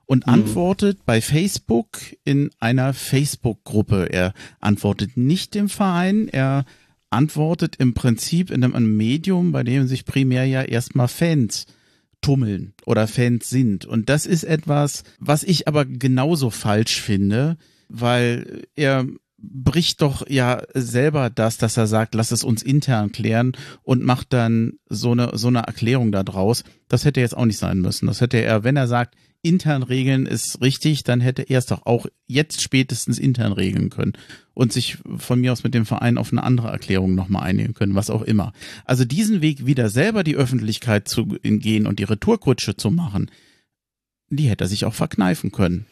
[0.07, 0.33] und mhm.
[0.33, 4.09] antwortet bei Facebook in einer Facebook-Gruppe.
[4.11, 6.65] Er antwortet nicht dem Verein, er
[7.11, 11.67] antwortet im Prinzip in einem Medium, bei dem sich primär ja erstmal Fans
[12.21, 13.85] tummeln oder Fans sind.
[13.85, 17.57] Und das ist etwas, was ich aber genauso falsch finde,
[17.89, 23.53] weil er bricht doch ja selber das, dass er sagt, lass es uns intern klären
[23.83, 26.65] und macht dann so eine, so eine Erklärung da draus.
[26.89, 28.07] Das hätte jetzt auch nicht sein müssen.
[28.07, 31.85] Das hätte er, wenn er sagt, intern regeln ist richtig, dann hätte er es doch
[31.87, 34.15] auch jetzt spätestens intern regeln können
[34.55, 37.95] und sich von mir aus mit dem Verein auf eine andere Erklärung nochmal einigen können,
[37.95, 38.53] was auch immer.
[38.85, 43.31] Also diesen Weg wieder selber die Öffentlichkeit zu gehen und die Retourkutsche zu machen,
[44.31, 45.87] die hätte er sich auch verkneifen können.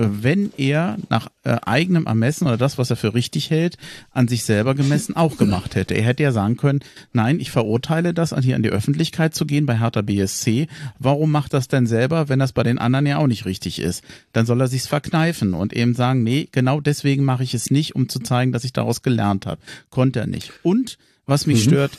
[0.00, 3.76] Äh, wenn er nach äh, eigenem Ermessen oder das, was er für richtig hält,
[4.10, 5.94] an sich selber gemessen auch gemacht hätte.
[5.94, 6.80] Er hätte ja sagen können,
[7.12, 10.68] nein, ich verurteile das, hier an die Öffentlichkeit zu gehen bei Hertha BSC.
[10.98, 14.02] Warum macht das denn selber, wenn das bei den anderen ja auch nicht richtig ist?
[14.32, 17.94] Dann soll er sich's verkneifen und eben sagen, nee, genau deswegen mache ich es nicht,
[17.94, 19.60] um zu zeigen, dass ich daraus gelernt habe.
[19.90, 20.52] Konnte er nicht.
[20.62, 21.70] Und was mich mhm.
[21.70, 21.92] stört,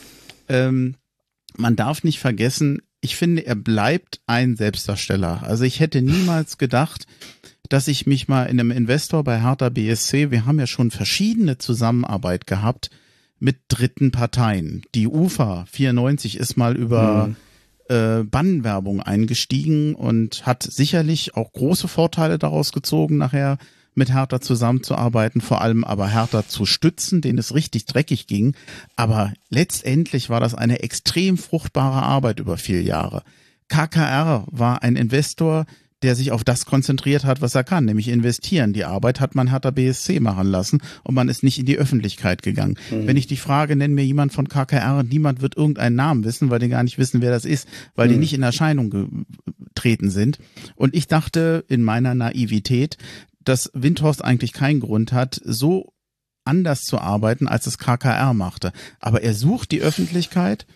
[0.48, 0.96] ähm,
[1.56, 5.42] man darf nicht vergessen, ich finde, er bleibt ein Selbstdarsteller.
[5.42, 7.06] Also ich hätte niemals gedacht,
[7.72, 11.56] dass ich mich mal in einem Investor bei Hertha BSC, wir haben ja schon verschiedene
[11.56, 12.90] Zusammenarbeit gehabt
[13.38, 14.82] mit dritten Parteien.
[14.94, 17.36] Die UFA 94 ist mal über mhm.
[17.88, 23.56] äh, Bannenwerbung eingestiegen und hat sicherlich auch große Vorteile daraus gezogen, nachher
[23.94, 28.54] mit Hertha zusammenzuarbeiten, vor allem aber Hertha zu stützen, denen es richtig dreckig ging.
[28.96, 33.22] Aber letztendlich war das eine extrem fruchtbare Arbeit über vier Jahre.
[33.68, 35.64] KKR war ein Investor,
[36.02, 38.72] der sich auf das konzentriert hat, was er kann, nämlich investieren.
[38.72, 42.42] Die Arbeit hat man Hertha BSC machen lassen und man ist nicht in die Öffentlichkeit
[42.42, 42.76] gegangen.
[42.90, 43.06] Mhm.
[43.06, 46.58] Wenn ich die Frage, nenn mir jemand von KKR, niemand wird irgendeinen Namen wissen, weil
[46.58, 48.12] die gar nicht wissen, wer das ist, weil mhm.
[48.12, 49.24] die nicht in Erscheinung
[49.74, 50.38] getreten sind.
[50.76, 52.98] Und ich dachte in meiner Naivität,
[53.44, 55.92] dass Windhorst eigentlich keinen Grund hat, so
[56.44, 58.72] anders zu arbeiten, als es KKR machte.
[59.00, 60.66] Aber er sucht die Öffentlichkeit,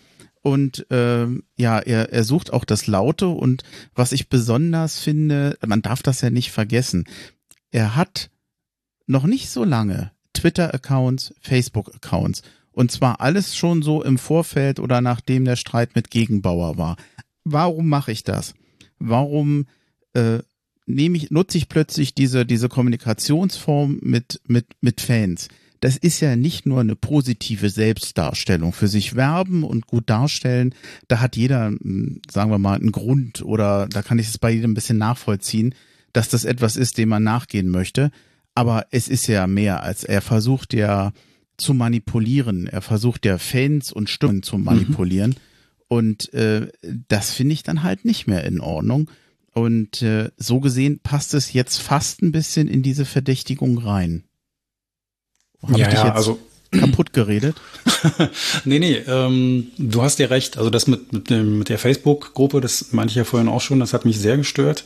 [0.46, 3.64] und äh, ja, er, er sucht auch das Laute und
[3.96, 7.04] was ich besonders finde, man darf das ja nicht vergessen,
[7.72, 8.30] er hat
[9.08, 15.44] noch nicht so lange Twitter-Accounts, Facebook-Accounts und zwar alles schon so im Vorfeld oder nachdem
[15.44, 16.96] der Streit mit Gegenbauer war.
[17.42, 18.54] Warum mache ich das?
[19.00, 19.66] Warum
[20.12, 20.38] äh,
[20.86, 25.48] nehme ich, nutze ich plötzlich diese, diese Kommunikationsform mit, mit, mit Fans?
[25.80, 28.72] Das ist ja nicht nur eine positive Selbstdarstellung.
[28.72, 30.74] Für sich werben und gut darstellen,
[31.08, 34.50] da hat jeder, hm, sagen wir mal, einen Grund oder da kann ich es bei
[34.50, 35.74] jedem ein bisschen nachvollziehen,
[36.12, 38.10] dass das etwas ist, dem man nachgehen möchte.
[38.54, 41.12] Aber es ist ja mehr als er versucht ja
[41.58, 42.66] zu manipulieren.
[42.66, 45.30] Er versucht ja Fans und Stimmen zu manipulieren.
[45.30, 45.36] Mhm.
[45.88, 46.68] Und äh,
[47.08, 49.10] das finde ich dann halt nicht mehr in Ordnung.
[49.52, 54.24] Und äh, so gesehen passt es jetzt fast ein bisschen in diese Verdächtigung rein.
[55.68, 56.38] Habe ja, ich dich jetzt also
[56.70, 57.56] kaputt geredet?
[58.64, 60.58] nee, nee, ähm, du hast ja recht.
[60.58, 63.80] Also das mit, mit, dem, mit der Facebook-Gruppe, das meinte ich ja vorhin auch schon,
[63.80, 64.84] das hat mich sehr gestört.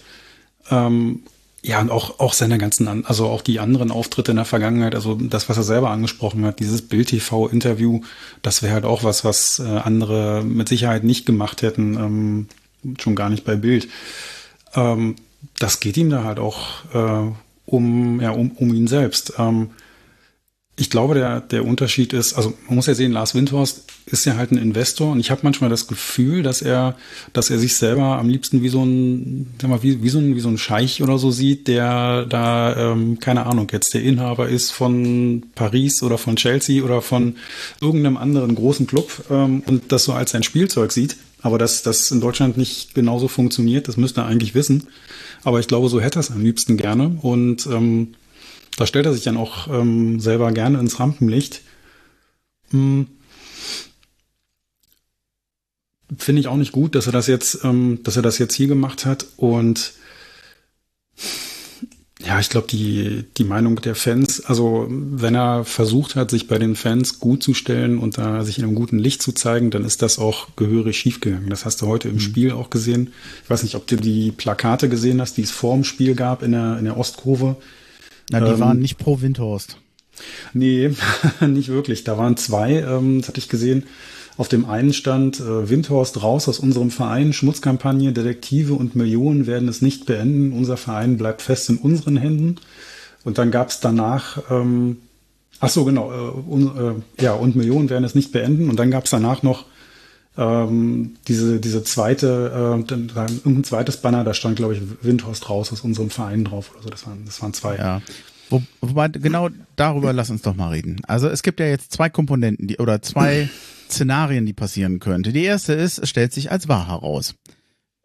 [0.70, 1.20] Ähm,
[1.62, 5.14] ja, und auch, auch seine ganzen, also auch die anderen Auftritte in der Vergangenheit, also
[5.14, 8.00] das, was er selber angesprochen hat, dieses Bild-TV-Interview,
[8.40, 12.46] das wäre halt auch was, was äh, andere mit Sicherheit nicht gemacht hätten, ähm,
[12.98, 13.88] schon gar nicht bei Bild.
[14.74, 15.16] Ähm,
[15.58, 17.30] das geht ihm da halt auch äh,
[17.66, 19.34] um, ja, um, um ihn selbst.
[19.38, 19.70] Ähm,
[20.80, 24.36] ich glaube, der, der Unterschied ist, also man muss ja sehen, Lars Windhorst ist ja
[24.36, 26.96] halt ein Investor und ich habe manchmal das Gefühl, dass er,
[27.34, 30.34] dass er sich selber am liebsten wie so ein, sag mal, wie, wie, so ein,
[30.36, 34.48] wie so ein Scheich oder so sieht, der da, ähm, keine Ahnung, jetzt der Inhaber
[34.48, 37.36] ist von Paris oder von Chelsea oder von
[37.82, 41.18] irgendeinem anderen großen Club ähm, und das so als sein Spielzeug sieht.
[41.42, 44.88] Aber dass das in Deutschland nicht genauso funktioniert, das müsste er eigentlich wissen.
[45.42, 47.18] Aber ich glaube, so hätte er es am liebsten gerne.
[47.20, 48.14] Und ähm,
[48.76, 51.62] da stellt er sich dann auch ähm, selber gerne ins Rampenlicht.
[52.70, 53.06] Hm.
[56.16, 58.66] Finde ich auch nicht gut, dass er das jetzt, ähm, dass er das jetzt hier
[58.66, 59.26] gemacht hat.
[59.36, 59.92] Und
[62.24, 66.58] ja, ich glaube, die, die Meinung der Fans, also wenn er versucht hat, sich bei
[66.58, 69.84] den Fans gut zu stellen und da sich in einem guten Licht zu zeigen, dann
[69.84, 71.48] ist das auch gehörig schiefgegangen.
[71.48, 72.20] Das hast du heute im mhm.
[72.20, 73.12] Spiel auch gesehen.
[73.44, 76.42] Ich weiß nicht, ob du die Plakate gesehen hast, die es vor dem Spiel gab
[76.42, 77.56] in der, in der Ostkurve.
[78.30, 79.76] Na, die ähm, waren nicht pro Windhorst.
[80.52, 80.90] Nee,
[81.46, 82.04] nicht wirklich.
[82.04, 83.84] Da waren zwei, ähm, das hatte ich gesehen.
[84.36, 89.68] Auf dem einen stand äh, Windhorst raus aus unserem Verein, Schmutzkampagne, Detektive und Millionen werden
[89.68, 90.52] es nicht beenden.
[90.52, 92.56] Unser Verein bleibt fest in unseren Händen.
[93.22, 94.98] Und dann gab es danach, ähm,
[95.58, 98.70] ach so genau, äh, un, äh, ja und Millionen werden es nicht beenden.
[98.70, 99.66] Und dann gab es danach noch
[100.40, 105.82] ähm, diese diese zweite, äh, irgendein zweites Banner, da stand glaube ich Windhorst raus aus
[105.82, 106.88] unserem Verein drauf oder so.
[106.88, 107.76] Das waren das waren zwei.
[107.76, 108.00] Ja.
[108.48, 111.02] Wo, wobei genau darüber lass uns doch mal reden.
[111.06, 113.50] Also es gibt ja jetzt zwei Komponenten, die oder zwei
[113.90, 115.32] Szenarien, die passieren könnte.
[115.32, 117.34] Die erste ist, es stellt sich als wahr heraus.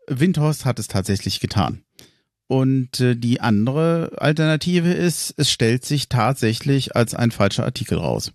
[0.08, 1.84] Windhorst hat es tatsächlich getan.
[2.48, 8.34] Und äh, die andere Alternative ist, es stellt sich tatsächlich als ein falscher Artikel raus.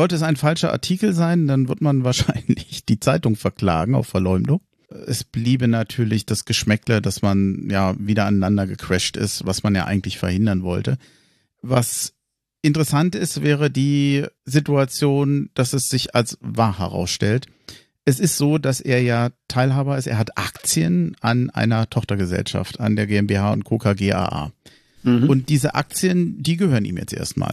[0.00, 4.62] Sollte es ein falscher Artikel sein, dann wird man wahrscheinlich die Zeitung verklagen auf Verleumdung.
[4.88, 9.84] Es bliebe natürlich das Geschmäckle, dass man ja wieder aneinander gecrashed ist, was man ja
[9.84, 10.96] eigentlich verhindern wollte.
[11.60, 12.14] Was
[12.62, 17.46] Interessant ist, wäre die Situation, dass es sich als wahr herausstellt.
[18.06, 20.06] Es ist so, dass er ja Teilhaber ist.
[20.06, 23.76] Er hat Aktien an einer Tochtergesellschaft, an der GmbH und Co.
[23.76, 24.50] KGAA.
[25.02, 25.28] Mhm.
[25.28, 27.52] Und diese Aktien, die gehören ihm jetzt erstmal.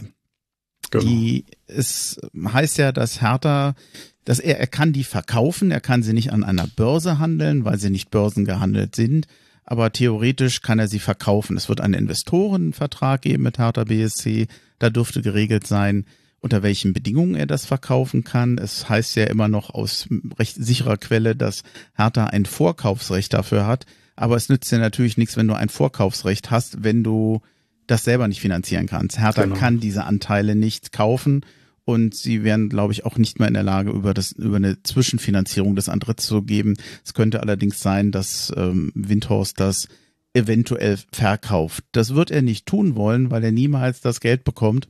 [0.90, 1.04] Genau.
[1.04, 3.74] Die, es heißt ja, dass Hertha,
[4.24, 7.78] dass er, er kann die verkaufen, er kann sie nicht an einer Börse handeln, weil
[7.78, 9.26] sie nicht börsengehandelt sind.
[9.64, 11.56] Aber theoretisch kann er sie verkaufen.
[11.56, 14.48] Es wird einen Investorenvertrag geben mit Hertha BSC
[14.78, 16.04] da dürfte geregelt sein,
[16.40, 18.58] unter welchen Bedingungen er das verkaufen kann.
[18.58, 20.06] Es heißt ja immer noch aus
[20.38, 21.62] recht sicherer Quelle, dass
[21.94, 23.86] Hertha ein Vorkaufsrecht dafür hat.
[24.14, 27.40] Aber es nützt dir natürlich nichts, wenn du ein Vorkaufsrecht hast, wenn du
[27.88, 29.18] das selber nicht finanzieren kannst.
[29.18, 29.56] Hertha genau.
[29.56, 31.44] kann diese Anteile nicht kaufen
[31.84, 34.82] und sie wären, glaube ich, auch nicht mehr in der Lage, über das über eine
[34.82, 36.76] Zwischenfinanzierung des Antritts zu geben.
[37.04, 39.88] Es könnte allerdings sein, dass ähm, Windhorst das
[40.34, 41.84] eventuell verkauft.
[41.92, 44.88] Das wird er nicht tun wollen, weil er niemals das Geld bekommt,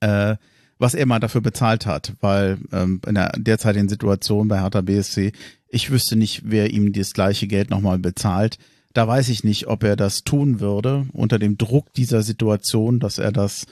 [0.00, 0.36] äh,
[0.78, 5.32] was er mal dafür bezahlt hat, weil ähm, in der derzeitigen Situation bei Hertha BSC,
[5.68, 8.58] ich wüsste nicht, wer ihm das gleiche Geld nochmal bezahlt.
[8.98, 13.18] Da weiß ich nicht, ob er das tun würde unter dem Druck dieser Situation, dass
[13.18, 13.66] er das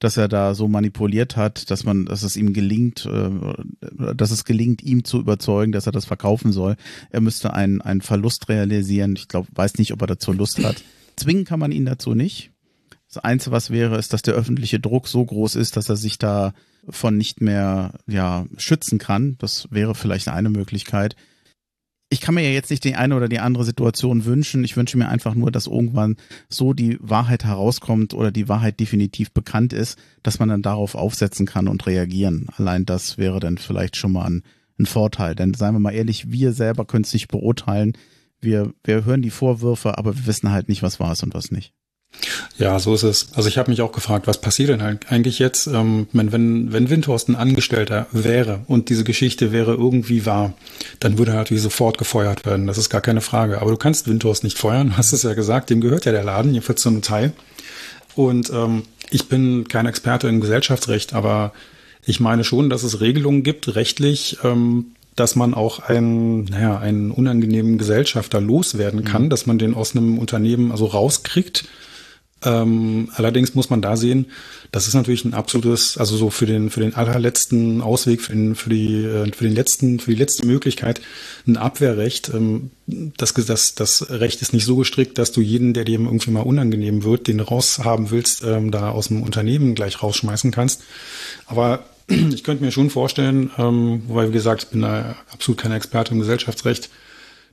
[0.00, 3.30] dass er da so manipuliert hat, dass man, dass es ihm gelingt, äh,
[4.16, 6.74] dass es gelingt, ihm zu überzeugen, dass er das verkaufen soll.
[7.10, 9.14] Er müsste einen, einen Verlust realisieren.
[9.14, 10.82] Ich glaube, weiß nicht, ob er dazu Lust hat.
[11.14, 12.50] Zwingen kann man ihn dazu nicht.
[13.06, 16.18] Das Einzige, was wäre, ist, dass der öffentliche Druck so groß ist, dass er sich
[16.18, 16.54] da
[16.88, 19.36] von nicht mehr ja schützen kann.
[19.38, 21.14] Das wäre vielleicht eine Möglichkeit
[22.12, 24.64] ich kann mir ja jetzt nicht die eine oder die andere Situation wünschen.
[24.64, 26.16] Ich wünsche mir einfach nur, dass irgendwann
[26.50, 31.46] so die Wahrheit herauskommt oder die Wahrheit definitiv bekannt ist, dass man dann darauf aufsetzen
[31.46, 32.48] kann und reagieren.
[32.58, 34.42] Allein das wäre dann vielleicht schon mal ein,
[34.78, 35.34] ein Vorteil.
[35.34, 37.94] Denn seien wir mal ehrlich, wir selber können es nicht beurteilen.
[38.42, 41.50] Wir, wir hören die Vorwürfe, aber wir wissen halt nicht, was war es und was
[41.50, 41.72] nicht.
[42.58, 43.28] Ja, so ist es.
[43.34, 46.90] Also ich habe mich auch gefragt, was passiert denn eigentlich jetzt, ähm, wenn, wenn, wenn
[46.90, 50.54] Windhorst ein Angestellter wäre und diese Geschichte wäre irgendwie wahr,
[51.00, 52.66] dann würde er natürlich sofort gefeuert werden.
[52.66, 53.60] Das ist gar keine Frage.
[53.60, 56.52] Aber du kannst Windhorst nicht feuern, hast es ja gesagt, dem gehört ja der Laden,
[56.52, 57.32] jedenfalls zu einem Teil.
[58.14, 61.52] Und ähm, ich bin kein Experte im Gesellschaftsrecht, aber
[62.04, 67.10] ich meine schon, dass es Regelungen gibt, rechtlich, ähm, dass man auch einen, naja, einen
[67.10, 69.30] unangenehmen Gesellschafter loswerden kann, mhm.
[69.30, 71.64] dass man den aus einem Unternehmen also rauskriegt
[72.44, 74.26] ähm, allerdings muss man da sehen,
[74.70, 78.54] das ist natürlich ein absolutes, also so für den für den allerletzten Ausweg, für den
[78.54, 81.00] für die äh, für den letzten für die letzte Möglichkeit
[81.46, 82.30] ein Abwehrrecht.
[82.34, 86.30] Ähm, das das das Recht ist nicht so gestrickt, dass du jeden, der dir irgendwie
[86.30, 90.82] mal unangenehm wird, den raushaben willst, ähm, da aus dem Unternehmen gleich rausschmeißen kannst.
[91.46, 95.72] Aber ich könnte mir schon vorstellen, ähm, wobei wie gesagt, ich bin da absolut kein
[95.72, 96.90] Experte im Gesellschaftsrecht,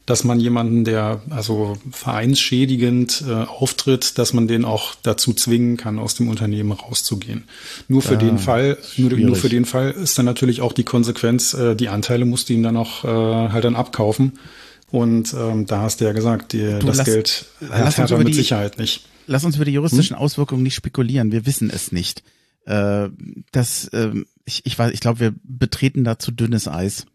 [0.09, 5.99] dass man jemanden, der also vereinsschädigend äh, auftritt, dass man den auch dazu zwingen kann,
[5.99, 7.43] aus dem Unternehmen rauszugehen.
[7.87, 10.83] Nur für ah, den Fall, nur, nur, für den Fall ist dann natürlich auch die
[10.83, 14.39] Konsequenz, äh, die Anteile musst du ihm dann auch äh, halt dann abkaufen.
[14.89, 18.29] Und ähm, da hast du ja gesagt, die, du, das lass, Geld hat Hertha mit
[18.29, 19.05] die, Sicherheit nicht.
[19.27, 20.23] Lass uns über die juristischen hm?
[20.23, 21.31] Auswirkungen nicht spekulieren.
[21.31, 22.23] Wir wissen es nicht.
[22.65, 23.09] Äh,
[23.51, 24.09] das, äh,
[24.45, 27.05] ich, ich weiß, ich glaube, wir betreten da zu dünnes Eis.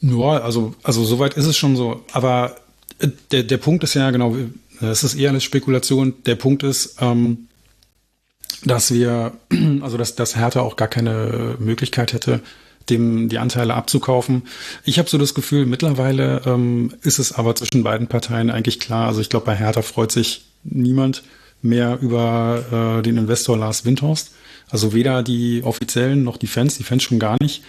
[0.00, 2.04] Ja, also, also soweit ist es schon so.
[2.12, 2.56] Aber
[2.98, 4.36] äh, der, der Punkt ist ja genau,
[4.80, 6.14] es ist eher eine Spekulation.
[6.26, 7.48] Der Punkt ist, ähm,
[8.64, 9.32] dass wir,
[9.80, 12.40] also dass, dass Hertha auch gar keine Möglichkeit hätte,
[12.90, 14.42] dem die Anteile abzukaufen.
[14.84, 19.08] Ich habe so das Gefühl, mittlerweile ähm, ist es aber zwischen beiden Parteien eigentlich klar.
[19.08, 21.22] Also ich glaube, bei Hertha freut sich niemand
[21.62, 24.32] mehr über äh, den Investor Lars Windhorst.
[24.68, 27.62] Also weder die Offiziellen noch die Fans, die Fans schon gar nicht.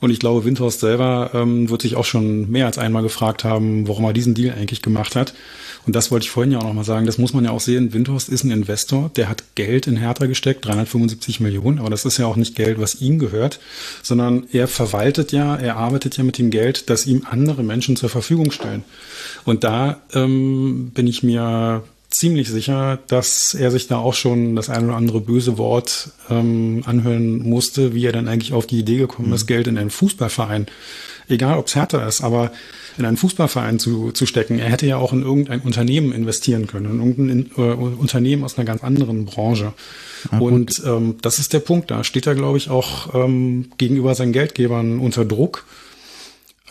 [0.00, 3.86] Und ich glaube, Windhorst selber ähm, wird sich auch schon mehr als einmal gefragt haben,
[3.86, 5.34] warum er diesen Deal eigentlich gemacht hat.
[5.86, 7.06] Und das wollte ich vorhin ja auch nochmal sagen.
[7.06, 7.92] Das muss man ja auch sehen.
[7.92, 11.78] Windhorst ist ein Investor, der hat Geld in Hertha gesteckt, 375 Millionen.
[11.78, 13.60] Aber das ist ja auch nicht Geld, was ihm gehört,
[14.02, 18.08] sondern er verwaltet ja, er arbeitet ja mit dem Geld, das ihm andere Menschen zur
[18.08, 18.84] Verfügung stellen.
[19.44, 24.68] Und da ähm, bin ich mir ziemlich sicher, dass er sich da auch schon das
[24.68, 28.98] ein oder andere böse Wort ähm, anhören musste, wie er dann eigentlich auf die Idee
[28.98, 29.34] gekommen mhm.
[29.34, 30.66] ist, Geld in einen Fußballverein,
[31.28, 32.50] egal ob es härter ist, aber
[32.98, 34.58] in einen Fußballverein zu, zu stecken.
[34.58, 38.66] Er hätte ja auch in irgendein Unternehmen investieren können, in irgendein äh, Unternehmen aus einer
[38.66, 39.72] ganz anderen Branche.
[40.30, 41.90] Ja, und ähm, das ist der Punkt.
[41.90, 45.64] Da steht er, glaube ich, auch ähm, gegenüber seinen Geldgebern unter Druck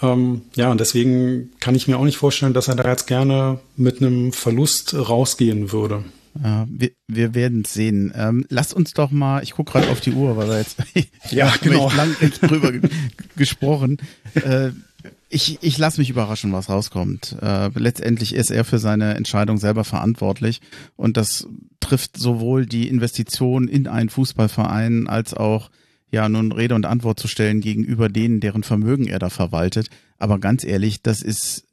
[0.01, 3.59] ähm, ja, und deswegen kann ich mir auch nicht vorstellen, dass er da jetzt gerne
[3.75, 6.03] mit einem Verlust rausgehen würde.
[6.41, 8.13] Ja, wir, wir werden sehen.
[8.15, 10.77] Ähm, lasst uns doch mal, ich gucke gerade auf die Uhr, weil wir jetzt
[11.31, 11.91] ja, genau.
[11.95, 12.71] lang drüber
[13.35, 13.97] gesprochen.
[14.35, 14.69] Äh,
[15.29, 17.35] ich, ich lasse mich überraschen, was rauskommt.
[17.41, 20.61] Äh, letztendlich ist er für seine Entscheidung selber verantwortlich
[20.95, 21.47] und das
[21.79, 25.69] trifft sowohl die Investition in einen Fußballverein als auch
[26.11, 29.89] ja nun Rede und Antwort zu stellen gegenüber denen, deren Vermögen er da verwaltet.
[30.17, 31.65] Aber ganz ehrlich, das ist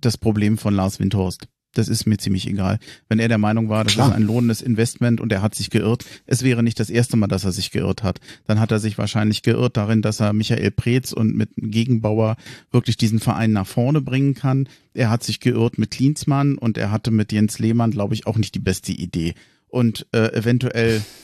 [0.00, 1.48] das Problem von Lars Windhorst.
[1.74, 2.78] Das ist mir ziemlich egal.
[3.08, 4.08] Wenn er der Meinung war, das Klar.
[4.08, 7.26] ist ein lohnendes Investment und er hat sich geirrt, es wäre nicht das erste Mal,
[7.26, 8.20] dass er sich geirrt hat.
[8.46, 12.36] Dann hat er sich wahrscheinlich geirrt darin, dass er Michael Preetz und mit Gegenbauer
[12.70, 14.68] wirklich diesen Verein nach vorne bringen kann.
[14.94, 18.36] Er hat sich geirrt mit Klinsmann und er hatte mit Jens Lehmann, glaube ich, auch
[18.36, 19.34] nicht die beste Idee.
[19.66, 21.02] Und äh, eventuell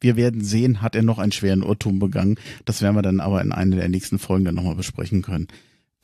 [0.00, 2.36] wir werden sehen, hat er noch einen schweren Irrtum begangen.
[2.64, 5.48] Das werden wir dann aber in einer der nächsten Folgen dann nochmal besprechen können.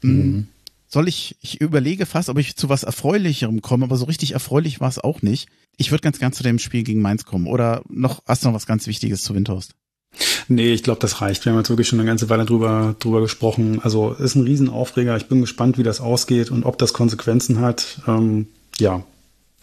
[0.02, 0.16] Hm.
[0.16, 0.48] Mhm.
[0.88, 4.80] Soll ich, ich überlege fast, ob ich zu was Erfreulicherem komme, aber so richtig erfreulich
[4.80, 5.48] war es auch nicht.
[5.76, 7.48] Ich würde ganz gern zu dem Spiel gegen Mainz kommen.
[7.48, 9.74] Oder noch, hast du noch was ganz Wichtiges zu Windhorst?
[10.48, 11.44] Nee, ich glaube, das reicht.
[11.44, 13.80] Wir haben jetzt wirklich schon eine ganze Weile drüber, drüber gesprochen.
[13.82, 15.16] Also ist ein Riesenaufreger.
[15.16, 18.00] Ich bin gespannt, wie das ausgeht und ob das Konsequenzen hat.
[18.06, 18.46] Ähm,
[18.78, 19.02] ja,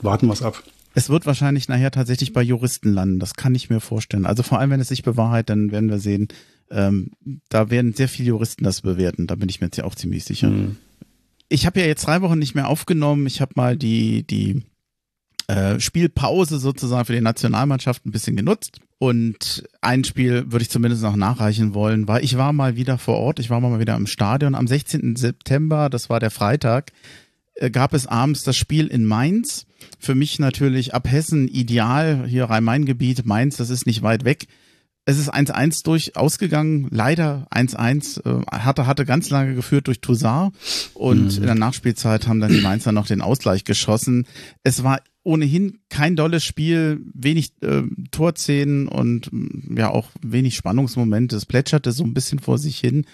[0.01, 0.61] warten wir es ab.
[0.93, 3.19] Es wird wahrscheinlich nachher tatsächlich bei Juristen landen.
[3.19, 4.25] Das kann ich mir vorstellen.
[4.25, 6.27] Also vor allem, wenn es sich bewahrheit, dann werden wir sehen,
[6.69, 7.11] ähm,
[7.49, 9.27] da werden sehr viele Juristen das bewerten.
[9.27, 10.49] Da bin ich mir jetzt ja auch ziemlich sicher.
[10.49, 10.77] Mhm.
[11.49, 13.27] Ich habe ja jetzt drei Wochen nicht mehr aufgenommen.
[13.27, 14.63] Ich habe mal die, die
[15.47, 18.79] äh, Spielpause sozusagen für die Nationalmannschaft ein bisschen genutzt.
[18.97, 23.17] Und ein Spiel würde ich zumindest noch nachreichen wollen, weil ich war mal wieder vor
[23.17, 23.39] Ort.
[23.39, 25.15] Ich war mal wieder im Stadion am 16.
[25.15, 25.89] September.
[25.89, 26.91] Das war der Freitag.
[27.55, 29.65] Äh, gab es abends das Spiel in Mainz.
[29.99, 34.47] Für mich natürlich ab Hessen ideal, hier Rhein-Main-Gebiet, Mainz, das ist nicht weit weg.
[35.05, 38.25] Es ist 1-1 durch ausgegangen, leider 1-1.
[38.25, 40.53] Äh, hatte, hatte ganz lange geführt durch Toussaint
[40.93, 41.37] und mhm.
[41.37, 44.25] in der Nachspielzeit haben dann die Mainzer noch den Ausgleich geschossen.
[44.63, 49.29] Es war ohnehin kein dolles Spiel, wenig äh, Torszenen und
[49.75, 51.35] ja auch wenig Spannungsmomente.
[51.35, 53.05] Es plätscherte so ein bisschen vor sich hin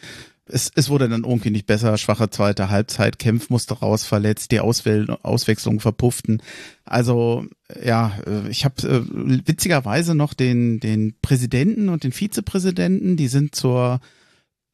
[0.52, 1.98] es, es wurde dann irgendwie nicht besser.
[1.98, 6.42] Schwache zweite Halbzeit, Kempf musste raus, verletzt, die Auswähl Auswechslungen verpufften.
[6.86, 7.46] Also
[7.84, 9.02] ja, äh, ich habe äh,
[9.48, 14.00] witzigerweise noch den, den Präsidenten und den Vizepräsidenten, die sind zur,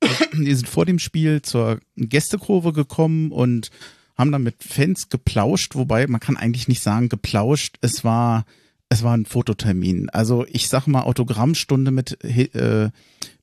[0.33, 3.69] die sind vor dem Spiel zur Gästekurve gekommen und
[4.17, 7.77] haben dann mit Fans geplauscht, wobei man kann eigentlich nicht sagen geplauscht.
[7.81, 8.45] Es war
[8.89, 10.09] es war ein Fototermin.
[10.09, 12.89] Also ich sag mal, Autogrammstunde mit, äh,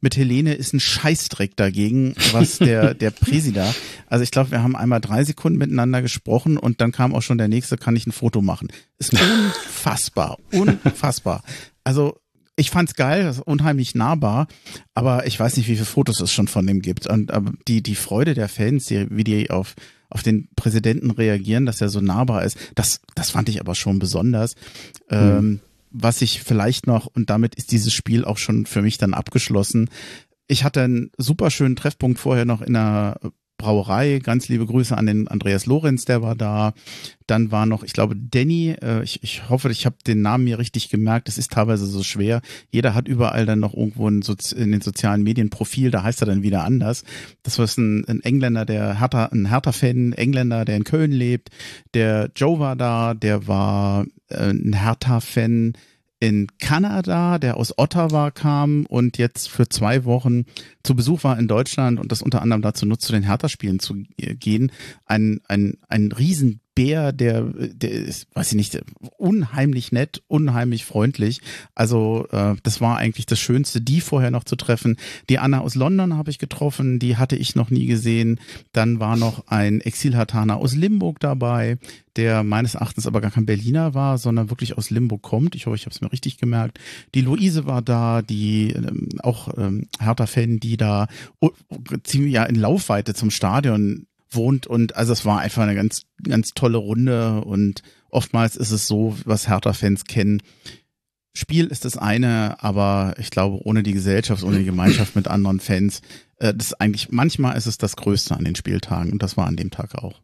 [0.00, 3.74] mit Helene ist ein Scheißdreck dagegen, was der, der Präsident.
[4.06, 7.38] Also ich glaube, wir haben einmal drei Sekunden miteinander gesprochen und dann kam auch schon
[7.38, 8.68] der nächste, kann ich ein Foto machen.
[8.98, 11.42] Ist unfassbar, unfassbar.
[11.84, 12.18] Also
[12.54, 14.46] ich fand's geil, ist unheimlich nahbar,
[14.94, 17.06] aber ich weiß nicht, wie viele Fotos es schon von dem gibt.
[17.06, 19.74] Und aber die, die Freude der Fans, die, wie die auf
[20.12, 22.58] auf den Präsidenten reagieren, dass er so nahbar ist.
[22.74, 24.54] Das, das fand ich aber schon besonders.
[25.10, 25.16] Mhm.
[25.16, 25.60] Ähm,
[25.90, 29.90] was ich vielleicht noch, und damit ist dieses Spiel auch schon für mich dann abgeschlossen.
[30.46, 33.18] Ich hatte einen super schönen Treffpunkt vorher noch in der
[33.62, 34.18] Brauerei.
[34.18, 36.74] Ganz liebe Grüße an den Andreas Lorenz, der war da.
[37.28, 40.58] Dann war noch, ich glaube, Danny, äh, ich, ich hoffe, ich habe den Namen mir
[40.58, 41.28] richtig gemerkt.
[41.28, 42.42] Es ist teilweise so schwer.
[42.70, 46.26] Jeder hat überall dann noch irgendwo Sozi in den sozialen Medien Profil, da heißt er
[46.26, 47.04] dann wieder anders.
[47.44, 51.50] Das war ein, ein Engländer, der Hertha, ein Hertha-Fan, Engländer, der in Köln lebt.
[51.94, 55.74] Der Joe war da, der war äh, ein Hertha-Fan
[56.22, 60.44] in Kanada, der aus Ottawa kam und jetzt für zwei Wochen
[60.84, 64.04] zu Besuch war in Deutschland und das unter anderem dazu nutzt, zu den Hertha-Spielen zu
[64.16, 64.70] gehen.
[65.04, 68.80] Ein, ein, ein riesen Bär, der, der ist, weiß ich nicht,
[69.18, 71.40] unheimlich nett, unheimlich freundlich.
[71.74, 74.96] Also äh, das war eigentlich das Schönste, die vorher noch zu treffen.
[75.28, 78.40] Die Anna aus London habe ich getroffen, die hatte ich noch nie gesehen.
[78.72, 81.76] Dann war noch ein Exilhataner aus Limburg dabei,
[82.16, 85.54] der meines Erachtens aber gar kein Berliner war, sondern wirklich aus Limburg kommt.
[85.54, 86.78] Ich hoffe, ich habe es mir richtig gemerkt.
[87.14, 91.06] Die Luise war da, die ähm, auch ähm, Hertha-Fan, die da
[91.40, 91.50] oh,
[92.02, 96.52] ziemlich ja in Laufweite zum Stadion wohnt und also es war einfach eine ganz, ganz
[96.54, 100.42] tolle Runde und oftmals ist es so, was Hertha-Fans kennen.
[101.34, 105.60] Spiel ist das eine, aber ich glaube, ohne die Gesellschaft, ohne die Gemeinschaft mit anderen
[105.60, 106.02] Fans,
[106.38, 109.56] äh, das eigentlich, manchmal ist es das Größte an den Spieltagen und das war an
[109.56, 110.20] dem Tag auch.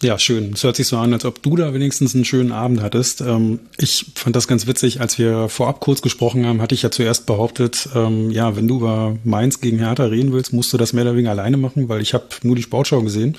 [0.00, 0.52] Ja, schön.
[0.52, 3.20] Es hört sich so an, als ob du da wenigstens einen schönen Abend hattest.
[3.20, 6.92] Ähm, ich fand das ganz witzig, als wir vorab kurz gesprochen haben, hatte ich ja
[6.92, 10.92] zuerst behauptet, ähm, ja, wenn du über Mainz gegen Hertha reden willst, musst du das
[10.92, 13.36] mehr oder weniger alleine machen, weil ich habe nur die Sportschau gesehen.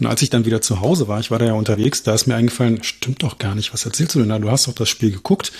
[0.00, 2.26] Und als ich dann wieder zu Hause war, ich war da ja unterwegs, da ist
[2.26, 4.38] mir eingefallen, stimmt doch gar nicht, was erzählst du denn da?
[4.38, 5.52] Du hast doch das Spiel geguckt.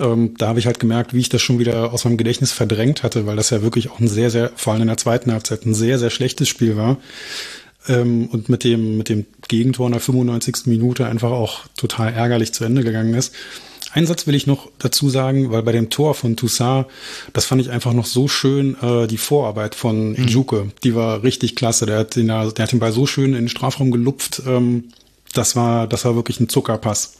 [0.00, 3.04] Ähm, da habe ich halt gemerkt, wie ich das schon wieder aus meinem Gedächtnis verdrängt
[3.04, 5.64] hatte, weil das ja wirklich auch ein sehr, sehr, vor allem in der zweiten Halbzeit,
[5.64, 6.96] ein sehr, sehr schlechtes Spiel war
[7.88, 10.66] ähm, und mit dem, mit dem Gegentor in der 95.
[10.66, 13.34] Minute einfach auch total ärgerlich zu Ende gegangen ist.
[13.92, 16.86] Einen Satz will ich noch dazu sagen, weil bei dem Tor von Toussaint,
[17.34, 20.28] das fand ich einfach noch so schön, äh, die Vorarbeit von mhm.
[20.28, 21.84] Juke, die war richtig klasse.
[21.84, 24.42] Der hat, den, der hat den Ball so schön in den Strafraum gelupft.
[24.46, 24.84] Ähm,
[25.34, 27.14] das war, das war wirklich ein Zuckerpass.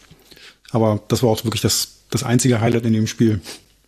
[0.70, 3.40] Aber das war auch wirklich das, das einzige Highlight in dem Spiel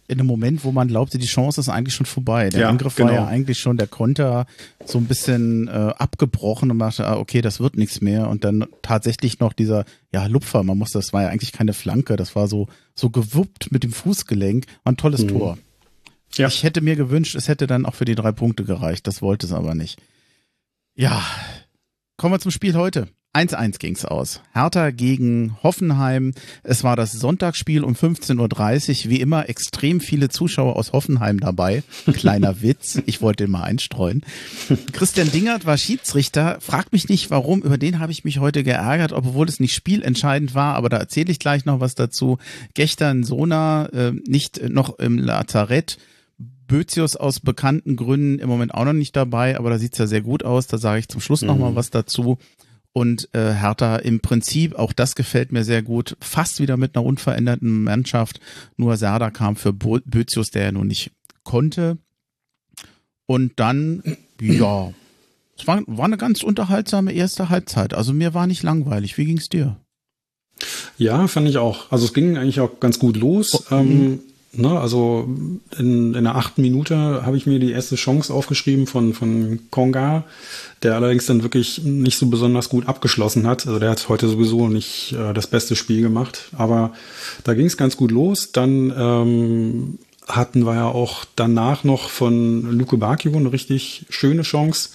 [0.07, 2.51] in einem Moment, wo man glaubte, die Chance ist eigentlich schon vorbei.
[2.51, 3.09] Der ja, Angriff genau.
[3.09, 4.47] war ja eigentlich schon der Konter
[4.85, 8.29] so ein bisschen äh, abgebrochen und man dachte, ah, okay, das wird nichts mehr.
[8.29, 12.17] Und dann tatsächlich noch dieser, ja, Lupfer, man muss, das war ja eigentlich keine Flanke,
[12.17, 14.67] das war so, so gewuppt mit dem Fußgelenk.
[14.85, 15.29] War ein tolles mhm.
[15.29, 15.59] Tor.
[16.35, 16.49] Ja.
[16.49, 19.07] Ich hätte mir gewünscht, es hätte dann auch für die drei Punkte gereicht.
[19.07, 20.01] Das wollte es aber nicht.
[20.95, 21.23] Ja,
[22.17, 23.09] kommen wir zum Spiel heute.
[23.35, 24.41] 1-1 ging's aus.
[24.53, 26.35] Hertha gegen Hoffenheim.
[26.62, 29.11] Es war das Sonntagsspiel um 15.30 Uhr.
[29.11, 31.82] Wie immer extrem viele Zuschauer aus Hoffenheim dabei.
[32.12, 33.03] Kleiner Witz.
[33.07, 34.22] Ich wollte den mal einstreuen.
[34.93, 36.59] Christian Dingert war Schiedsrichter.
[36.61, 37.62] Frag mich nicht, warum.
[37.62, 40.76] Über den habe ich mich heute geärgert, obwohl es nicht spielentscheidend war.
[40.76, 42.39] Aber da erzähle ich gleich noch was dazu.
[42.74, 45.99] Gechtern Sona äh, nicht noch im Lazarett.
[46.68, 50.22] Bözius aus bekannten Gründen im Moment auch noch nicht dabei, aber da sieht's ja sehr
[50.22, 50.66] gut aus.
[50.66, 51.49] Da sage ich zum Schluss mhm.
[51.49, 52.39] noch mal was dazu
[52.95, 57.05] und äh, Hertha im Prinzip, auch das gefällt mir sehr gut, fast wieder mit einer
[57.05, 58.40] unveränderten Mannschaft.
[58.76, 61.11] Nur Serda kam für Bözius, der ja nun nicht
[61.42, 61.99] konnte.
[63.26, 64.92] Und dann, ja,
[65.59, 67.95] es war, war eine ganz unterhaltsame erste Halbzeit.
[67.95, 69.18] Also mir war nicht langweilig.
[69.18, 69.76] Wie ging's dir?
[70.97, 71.90] Ja, fand ich auch.
[71.90, 73.55] Also es ging eigentlich auch ganz gut los.
[73.70, 74.20] Oh, ähm, mhm.
[74.57, 75.29] Ne, also
[75.79, 80.25] in, in der achten Minute habe ich mir die erste Chance aufgeschrieben von, von Konga,
[80.83, 83.67] der allerdings dann wirklich nicht so besonders gut abgeschlossen hat.
[83.67, 86.93] Also der hat heute sowieso nicht äh, das beste Spiel gemacht, aber
[87.43, 88.53] da ging es ganz gut los.
[88.53, 89.99] Dann ähm,
[90.29, 94.91] hatten wir ja auch danach noch von Luke Bakio eine richtig schöne Chance.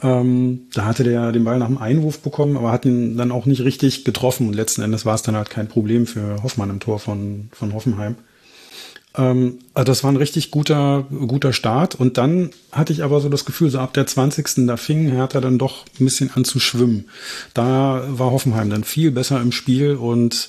[0.00, 3.46] Ähm, da hatte der den Ball nach dem Einwurf bekommen, aber hat ihn dann auch
[3.46, 4.46] nicht richtig getroffen.
[4.46, 7.74] Und letzten Endes war es dann halt kein Problem für Hoffmann im Tor von, von
[7.74, 8.14] Hoffenheim.
[9.18, 11.96] Ähm, also das war ein richtig guter, guter Start.
[11.96, 14.66] Und dann hatte ich aber so das Gefühl, so ab der 20.
[14.66, 17.06] da fing Hertha dann doch ein bisschen an zu schwimmen.
[17.52, 20.48] Da war Hoffenheim dann viel besser im Spiel und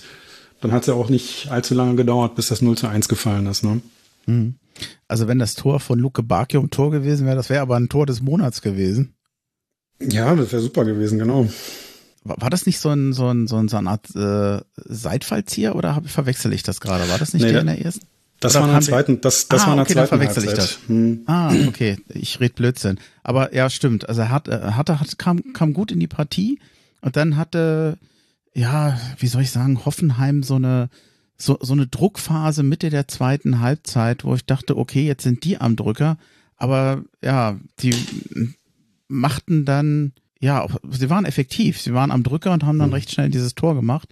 [0.61, 3.47] dann hat es ja auch nicht allzu lange gedauert, bis das 0 zu 1 gefallen
[3.47, 3.63] ist.
[3.63, 3.81] Ne?
[4.27, 4.55] Mhm.
[5.07, 7.89] Also wenn das Tor von Luke Bakio ein Tor gewesen wäre, das wäre aber ein
[7.89, 9.15] Tor des Monats gewesen.
[9.99, 11.49] Ja, das wäre super gewesen, genau.
[12.23, 16.01] War das nicht so ein, so ein, so, ein, so eine Art äh, Seitfallzieher oder
[16.05, 17.09] verwechsel ich das gerade?
[17.09, 18.05] War das nicht nee, der in der ersten?
[18.39, 20.43] Das Oder war in der zweiten, das, das ah, war in der okay, zweiten verwechsel
[20.45, 20.79] ich das.
[20.87, 21.23] Hm.
[21.25, 22.97] Ah, okay, ich red Blödsinn.
[23.21, 24.07] Aber ja, stimmt.
[24.07, 26.59] Also er hat, er hatte, hat, kam, kam gut in die Partie
[27.01, 27.97] und dann hatte,
[28.53, 30.89] ja, wie soll ich sagen, Hoffenheim so eine,
[31.37, 35.59] so, so eine Druckphase Mitte der zweiten Halbzeit, wo ich dachte, okay, jetzt sind die
[35.59, 36.17] am Drücker.
[36.55, 37.93] Aber ja, die
[39.09, 41.81] machten dann, ja, sie waren effektiv.
[41.81, 42.93] Sie waren am Drücker und haben dann hm.
[42.93, 44.07] recht schnell dieses Tor gemacht.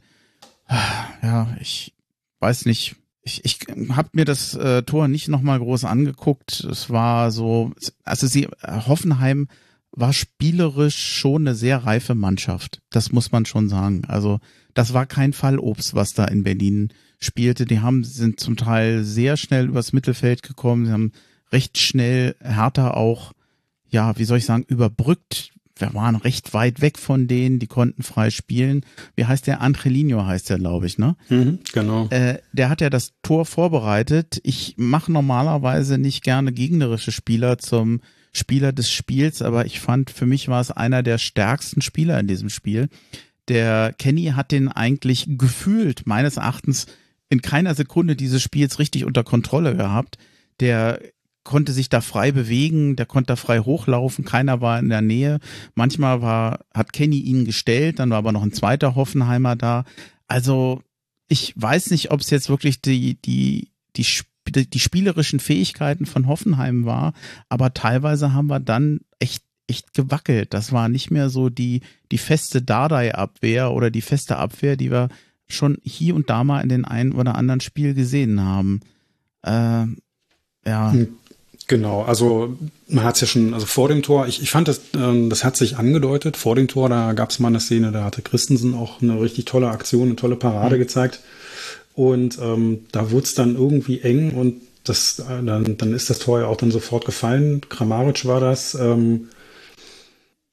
[1.24, 1.94] Ja, ich
[2.40, 2.98] weiß nicht
[3.28, 3.60] ich, ich
[3.90, 6.62] habe mir das äh, Tor nicht nochmal groß angeguckt.
[6.62, 7.74] Es war so,
[8.04, 9.48] also sie, Hoffenheim
[9.92, 12.82] war spielerisch schon eine sehr reife Mannschaft.
[12.90, 14.04] Das muss man schon sagen.
[14.08, 14.40] Also
[14.74, 17.66] das war kein Fallobst, was da in Berlin spielte.
[17.66, 20.86] Die haben sind zum Teil sehr schnell übers Mittelfeld gekommen.
[20.86, 21.12] Sie haben
[21.52, 23.34] recht schnell Hertha auch,
[23.90, 25.52] ja, wie soll ich sagen, überbrückt.
[25.80, 28.86] Wir waren recht weit weg von denen, die konnten frei spielen.
[29.16, 29.62] Wie heißt der?
[29.62, 31.16] Angelino heißt der, glaube ich, ne?
[31.30, 32.08] Mhm, genau.
[32.10, 34.40] Äh, der hat ja das Tor vorbereitet.
[34.44, 38.02] Ich mache normalerweise nicht gerne gegnerische Spieler zum
[38.34, 42.28] Spieler des Spiels, aber ich fand, für mich war es einer der stärksten Spieler in
[42.28, 42.90] diesem Spiel.
[43.48, 46.86] Der Kenny hat den eigentlich gefühlt, meines Erachtens,
[47.30, 50.18] in keiner Sekunde dieses Spiels richtig unter Kontrolle gehabt.
[50.60, 51.00] Der
[51.48, 55.40] konnte sich da frei bewegen, der konnte da frei hochlaufen, keiner war in der Nähe.
[55.76, 59.86] Manchmal war, hat Kenny ihn gestellt, dann war aber noch ein zweiter Hoffenheimer da.
[60.28, 60.84] Also
[61.30, 64.06] ich weiß nicht, ob es jetzt wirklich die, die, die
[64.50, 67.14] die spielerischen Fähigkeiten von Hoffenheim war,
[67.50, 70.54] aber teilweise haben wir dann echt echt gewackelt.
[70.54, 71.82] Das war nicht mehr so die
[72.14, 75.10] die feste Dardai-Abwehr oder die feste Abwehr, die wir
[75.50, 78.80] schon hier und da mal in den einen oder anderen Spiel gesehen haben.
[79.44, 79.88] Äh,
[80.66, 80.92] ja.
[80.94, 81.18] Hm,
[81.68, 82.58] genau, also
[82.88, 85.44] man hat es ja schon, also vor dem Tor, ich, ich fand das, ähm, das
[85.44, 88.74] hat sich angedeutet, vor dem Tor, da gab es mal eine Szene, da hatte Christensen
[88.74, 90.80] auch eine richtig tolle Aktion, eine tolle Parade mhm.
[90.80, 91.20] gezeigt.
[91.94, 96.20] Und ähm, da wurde es dann irgendwie eng und das, äh, dann, dann ist das
[96.20, 97.62] Tor ja auch dann sofort gefallen.
[97.70, 98.76] Kramaric war das.
[98.76, 99.30] Ähm,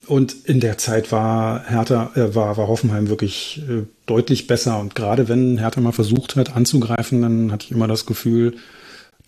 [0.06, 4.78] und in der Zeit war Hertha, äh, war, war Hoffenheim wirklich äh, deutlich besser.
[4.80, 8.56] Und gerade wenn Hertha mal versucht hat anzugreifen, dann hatte ich immer das Gefühl,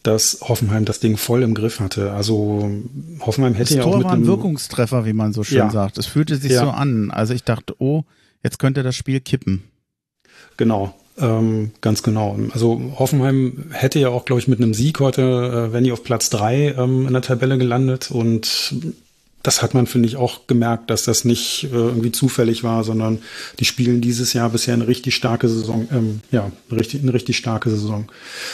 [0.07, 2.13] dass Hoffenheim das Ding voll im Griff hatte.
[2.13, 2.71] Also
[3.21, 5.71] Hoffenheim hätte das ja Tor auch mit war ein Wirkungstreffer, wie man so schön ja.
[5.71, 5.99] sagt.
[5.99, 6.61] Es fühlte sich ja.
[6.61, 7.11] so an.
[7.11, 8.05] Also ich dachte, oh,
[8.43, 9.65] jetzt könnte das Spiel kippen.
[10.57, 10.95] Genau.
[11.19, 12.39] Ähm, ganz genau.
[12.53, 15.23] Also Hoffenheim hätte ja auch, glaube ich, mit einem Sieg heute,
[15.71, 18.75] äh, wenn die auf Platz drei ähm, in der Tabelle gelandet und
[19.47, 23.21] das hat man, finde ich, auch gemerkt, dass das nicht äh, irgendwie zufällig war, sondern
[23.61, 27.71] die spielen dieses Jahr bisher eine richtig starke Saison, ähm, ja, richtig, eine richtig starke
[27.71, 28.07] Saison.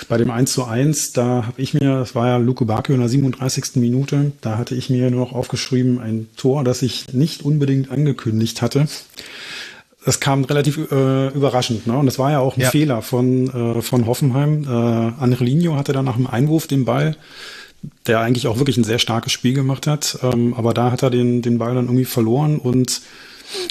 [0.08, 3.00] Bei dem 1 zu 1, da habe ich mir, das war ja Luke Bakio in
[3.00, 3.76] der 37.
[3.76, 8.60] Minute, da hatte ich mir nur noch aufgeschrieben, ein Tor, das ich nicht unbedingt angekündigt
[8.60, 8.86] hatte
[10.04, 11.86] das kam relativ äh, überraschend.
[11.86, 11.96] Ne?
[11.96, 12.70] Und das war ja auch ein ja.
[12.70, 14.64] Fehler von, äh, von Hoffenheim.
[14.64, 17.16] Äh, Angelino hatte dann nach dem Einwurf den Ball,
[18.06, 20.18] der eigentlich auch wirklich ein sehr starkes Spiel gemacht hat.
[20.22, 23.02] Ähm, aber da hat er den, den Ball dann irgendwie verloren und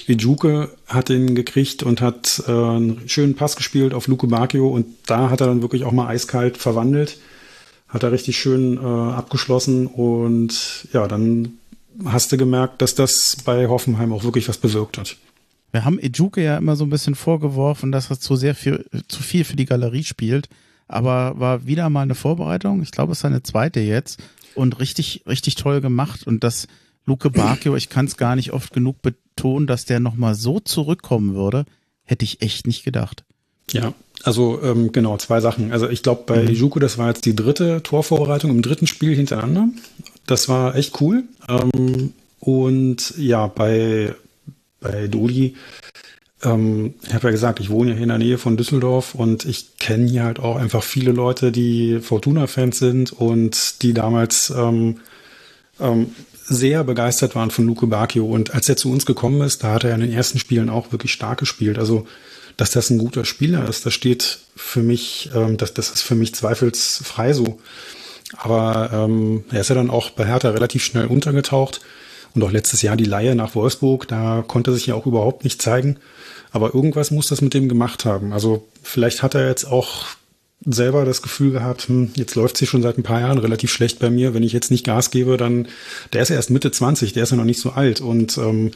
[0.07, 4.86] Ijuke hat ihn gekriegt und hat äh, einen schönen Pass gespielt auf Luke Bacchio und
[5.07, 7.18] da hat er dann wirklich auch mal eiskalt verwandelt.
[7.88, 11.57] Hat er richtig schön äh, abgeschlossen und ja, dann
[12.05, 15.18] hast du gemerkt, dass das bei Hoffenheim auch wirklich was bewirkt hat.
[15.72, 19.24] Wir haben Ejuke ja immer so ein bisschen vorgeworfen, dass er zu sehr viel, zu
[19.24, 20.49] viel für die Galerie spielt.
[20.91, 22.81] Aber war wieder mal eine Vorbereitung.
[22.81, 24.19] Ich glaube, es ist seine zweite jetzt.
[24.55, 26.27] Und richtig, richtig toll gemacht.
[26.27, 26.67] Und dass
[27.05, 31.33] Luke Bakio, ich kann es gar nicht oft genug betonen, dass der nochmal so zurückkommen
[31.33, 31.65] würde,
[32.03, 33.23] hätte ich echt nicht gedacht.
[33.71, 35.71] Ja, also ähm, genau, zwei Sachen.
[35.71, 36.49] Also ich glaube, bei mhm.
[36.49, 39.69] Ijuku, das war jetzt die dritte Torvorbereitung im dritten Spiel hintereinander.
[40.27, 41.23] Das war echt cool.
[41.47, 44.13] Ähm, und ja, bei
[44.81, 45.55] bei Dodi.
[46.43, 49.45] Ähm, ich habe ja gesagt, ich wohne ja hier in der Nähe von Düsseldorf und
[49.45, 54.97] ich kenne hier halt auch einfach viele Leute, die Fortuna-Fans sind und die damals ähm,
[55.79, 56.11] ähm,
[56.43, 58.25] sehr begeistert waren von Luke Bacchio.
[58.25, 60.91] Und als er zu uns gekommen ist, da hat er in den ersten Spielen auch
[60.91, 61.77] wirklich stark gespielt.
[61.77, 62.07] Also,
[62.57, 66.15] dass das ein guter Spieler ist, das steht für mich, ähm, das, das ist für
[66.15, 67.59] mich zweifelsfrei so.
[68.37, 71.81] Aber ähm, er ist ja dann auch bei Hertha relativ schnell untergetaucht.
[72.34, 75.61] Und auch letztes Jahr die Laie nach Wolfsburg, da konnte sich ja auch überhaupt nicht
[75.61, 75.97] zeigen.
[76.51, 78.34] Aber irgendwas muss das mit dem gemacht haben.
[78.34, 80.05] Also vielleicht hat er jetzt auch
[80.65, 83.99] selber das Gefühl gehabt, hm, jetzt läuft sie schon seit ein paar Jahren relativ schlecht
[83.99, 84.34] bei mir.
[84.34, 85.67] Wenn ich jetzt nicht Gas gebe, dann,
[86.13, 88.01] der ist ja erst Mitte 20, der ist ja noch nicht so alt.
[88.01, 88.71] Und ähm,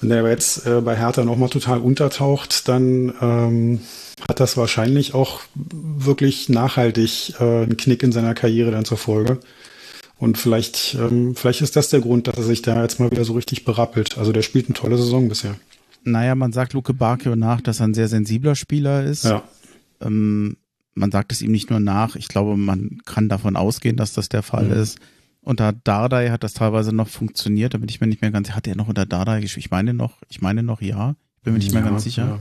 [0.00, 3.80] wenn der jetzt äh, bei Hertha nochmal total untertaucht, dann ähm,
[4.28, 9.38] hat das wahrscheinlich auch wirklich nachhaltig äh, einen Knick in seiner Karriere dann zur Folge.
[10.18, 13.24] Und vielleicht, ähm, vielleicht ist das der Grund, dass er sich da jetzt mal wieder
[13.24, 14.16] so richtig berappelt.
[14.16, 15.56] Also der spielt eine tolle Saison bisher.
[16.04, 19.24] Naja, man sagt Luke Bakio nach, dass er ein sehr sensibler Spieler ist.
[19.24, 19.42] Ja.
[20.00, 20.56] Ähm,
[20.94, 22.16] man sagt es ihm nicht nur nach.
[22.16, 24.72] Ich glaube, man kann davon ausgehen, dass das der Fall mhm.
[24.72, 24.98] ist.
[25.42, 27.74] Unter Dardai hat das teilweise noch funktioniert.
[27.74, 28.56] Da bin ich mir nicht mehr ganz sicher.
[28.56, 29.66] Hat er noch unter Dardai gespielt?
[29.66, 31.14] Ich meine noch, ich meine noch ja.
[31.36, 32.40] Ich bin mir nicht ja, mehr ganz sicher.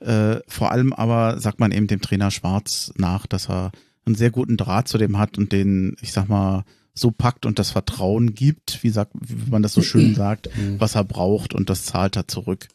[0.00, 0.32] Ja.
[0.36, 3.72] Äh, vor allem aber sagt man eben dem Trainer Schwarz nach, dass er
[4.06, 6.64] einen sehr guten Draht zu dem hat und den, ich sag mal,
[6.94, 10.80] so packt und das Vertrauen gibt, wie, sagt, wie man das so schön sagt, mhm.
[10.80, 12.68] was er braucht und das zahlt er zurück.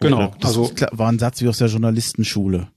[0.00, 0.32] Genau.
[0.40, 2.68] Das also war ein Satz wie aus der Journalistenschule.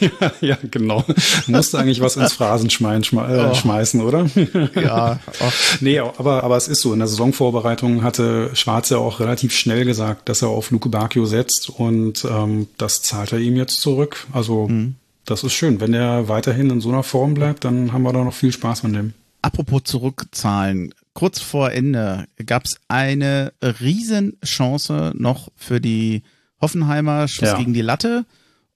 [0.00, 1.04] ja, ja, genau.
[1.46, 3.54] Musste eigentlich was ins Phrasenschwein schme oh.
[3.54, 4.26] schmeißen, oder?
[4.74, 5.18] ja.
[5.40, 5.52] Oh.
[5.80, 6.92] Nee, aber, aber es ist so.
[6.92, 11.24] In der Saisonvorbereitung hatte Schwarz ja auch relativ schnell gesagt, dass er auf Luke Bacchio
[11.24, 14.26] setzt und ähm, das zahlt er ihm jetzt zurück.
[14.32, 14.96] Also mhm.
[15.26, 15.80] Das ist schön.
[15.80, 18.84] Wenn er weiterhin in so einer Form bleibt, dann haben wir da noch viel Spaß
[18.84, 19.14] an dem.
[19.42, 20.94] Apropos zurückzahlen.
[21.12, 26.22] Kurz vor Ende gab es eine Riesenchance noch für die
[26.60, 27.58] Hoffenheimer Schuss ja.
[27.58, 28.24] gegen die Latte.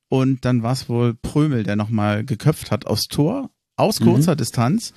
[0.09, 4.05] Und dann war es wohl Prömel, der nochmal geköpft hat aus Tor, aus mhm.
[4.05, 4.39] kurzer mhm.
[4.39, 4.93] Distanz.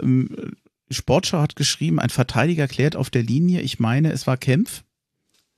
[0.00, 0.54] Ähm,
[0.90, 3.60] Sportschau hat geschrieben, ein Verteidiger klärt auf der Linie.
[3.60, 4.82] Ich meine, es war Kempf,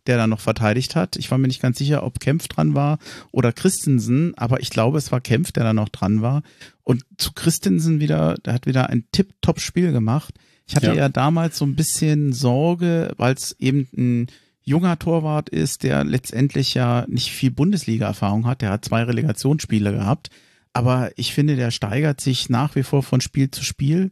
[0.07, 1.17] der da noch verteidigt hat.
[1.17, 2.99] Ich war mir nicht ganz sicher, ob Kempf dran war
[3.31, 6.43] oder Christensen, aber ich glaube, es war Kempf, der da noch dran war.
[6.83, 10.35] Und zu Christensen wieder, der hat wieder ein Tip-Top-Spiel gemacht.
[10.67, 10.95] Ich hatte ja.
[10.95, 14.27] ja damals so ein bisschen Sorge, weil es eben ein
[14.65, 18.63] junger Torwart ist, der letztendlich ja nicht viel Bundesliga-Erfahrung hat.
[18.63, 20.31] Der hat zwei Relegationsspiele gehabt.
[20.73, 24.11] Aber ich finde, der steigert sich nach wie vor von Spiel zu Spiel,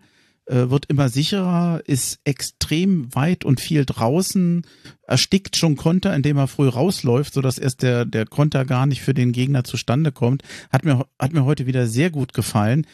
[0.51, 4.67] äh, wird immer sicherer, ist extrem weit und viel draußen,
[5.07, 9.15] erstickt schon Konter, indem er früh rausläuft, sodass erst der, der Konter gar nicht für
[9.15, 10.43] den Gegner zustande kommt.
[10.71, 12.87] Hat mir, hat mir heute wieder sehr gut gefallen.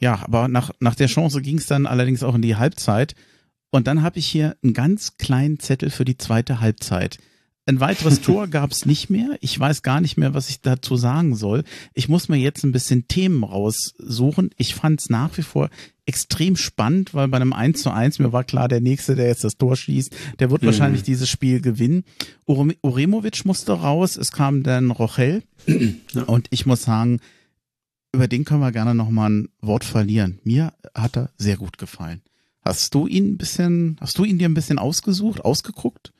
[0.00, 3.14] Ja, aber nach, nach der Chance ging es dann allerdings auch in die Halbzeit.
[3.70, 7.18] Und dann habe ich hier einen ganz kleinen Zettel für die zweite Halbzeit.
[7.66, 9.36] Ein weiteres Tor gab es nicht mehr.
[9.40, 11.64] Ich weiß gar nicht mehr, was ich dazu sagen soll.
[11.94, 14.50] Ich muss mir jetzt ein bisschen Themen raussuchen.
[14.56, 15.70] Ich fand es nach wie vor
[16.06, 19.44] extrem spannend, weil bei einem 1 zu 1, mir war klar, der Nächste, der jetzt
[19.44, 20.66] das Tor schießt, der wird mhm.
[20.66, 22.04] wahrscheinlich dieses Spiel gewinnen.
[22.46, 25.42] Uremovic musste raus, es kam dann Rochel.
[25.66, 26.24] Ja.
[26.24, 27.20] Und ich muss sagen,
[28.12, 30.38] über den können wir gerne nochmal ein Wort verlieren.
[30.44, 32.22] Mir hat er sehr gut gefallen.
[32.60, 36.13] Hast du ihn ein bisschen, hast du ihn dir ein bisschen ausgesucht, ausgeguckt?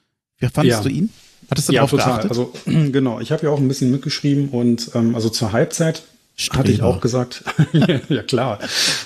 [0.49, 0.83] Wie fandest ja.
[0.83, 1.11] du ihn?
[1.51, 2.07] Hattest du ja, darauf total.
[2.07, 2.31] geachtet?
[2.31, 6.03] Also genau, ich habe ja auch ein bisschen mitgeschrieben und ähm, also zur Halbzeit
[6.37, 6.59] Streber.
[6.59, 7.45] hatte ich auch gesagt,
[8.09, 8.59] ja klar,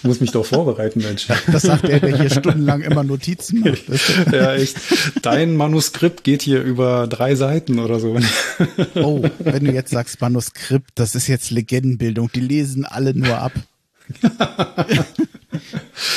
[0.03, 1.27] muss mich doch vorbereiten, Mensch.
[1.53, 3.83] Das sagt er, der hier stundenlang immer Notizen macht.
[4.33, 4.79] ja, echt.
[5.21, 8.19] Dein Manuskript geht hier über drei Seiten oder so.
[8.95, 12.31] oh, wenn du jetzt sagst Manuskript, das ist jetzt Legendenbildung.
[12.35, 13.53] Die lesen alle nur ab.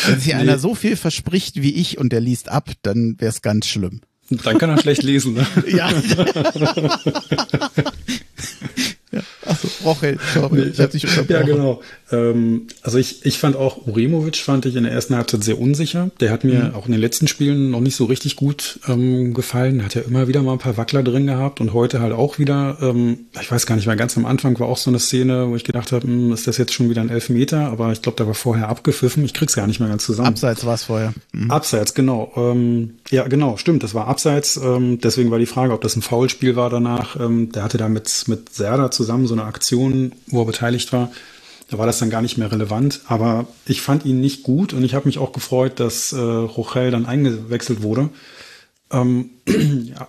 [0.06, 0.34] Wenn sich nee.
[0.34, 4.00] einer so viel verspricht wie ich und der liest ab, dann wäre es ganz schlimm.
[4.38, 5.46] Dann kann er schlecht lesen, ne?
[5.68, 5.90] ja.
[9.12, 9.20] Ja.
[9.46, 11.82] Achso, Rochel, sorry, ich hab dich Ja, genau.
[12.12, 16.12] Ähm, also ich, ich fand auch Uremovic fand ich in der ersten Halbzeit sehr unsicher.
[16.20, 16.76] Der hat mir mhm.
[16.76, 19.84] auch in den letzten Spielen noch nicht so richtig gut ähm, gefallen.
[19.84, 22.78] Hat ja immer wieder mal ein paar Wackler drin gehabt und heute halt auch wieder,
[22.82, 25.56] ähm, ich weiß gar nicht mehr, ganz am Anfang war auch so eine Szene, wo
[25.56, 27.68] ich gedacht habe, hm, ist das jetzt schon wieder ein Elfmeter?
[27.68, 29.24] Aber ich glaube, da war vorher abgepfiffen.
[29.24, 30.30] Ich krieg's gar nicht mehr ganz zusammen.
[30.30, 31.14] Abseits war es vorher.
[31.32, 31.52] Mhm.
[31.52, 32.32] Abseits, genau.
[32.36, 34.58] Ähm, ja, genau, stimmt, das war abseits.
[34.58, 37.20] Ähm, deswegen war die Frage, ob das ein Foulspiel war danach.
[37.20, 41.12] Ähm, der hatte da mit, mit Serda zusammen, so eine Aktion, wo er beteiligt war.
[41.70, 43.02] Da war das dann gar nicht mehr relevant.
[43.08, 46.92] Aber ich fand ihn nicht gut und ich habe mich auch gefreut, dass äh, Rochel
[46.92, 48.10] dann eingewechselt wurde.
[48.92, 50.08] Ähm, ja,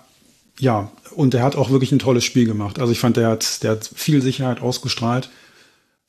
[0.59, 2.79] ja, und er hat auch wirklich ein tolles Spiel gemacht.
[2.79, 5.31] Also ich fand, der hat, der hat viel Sicherheit ausgestrahlt.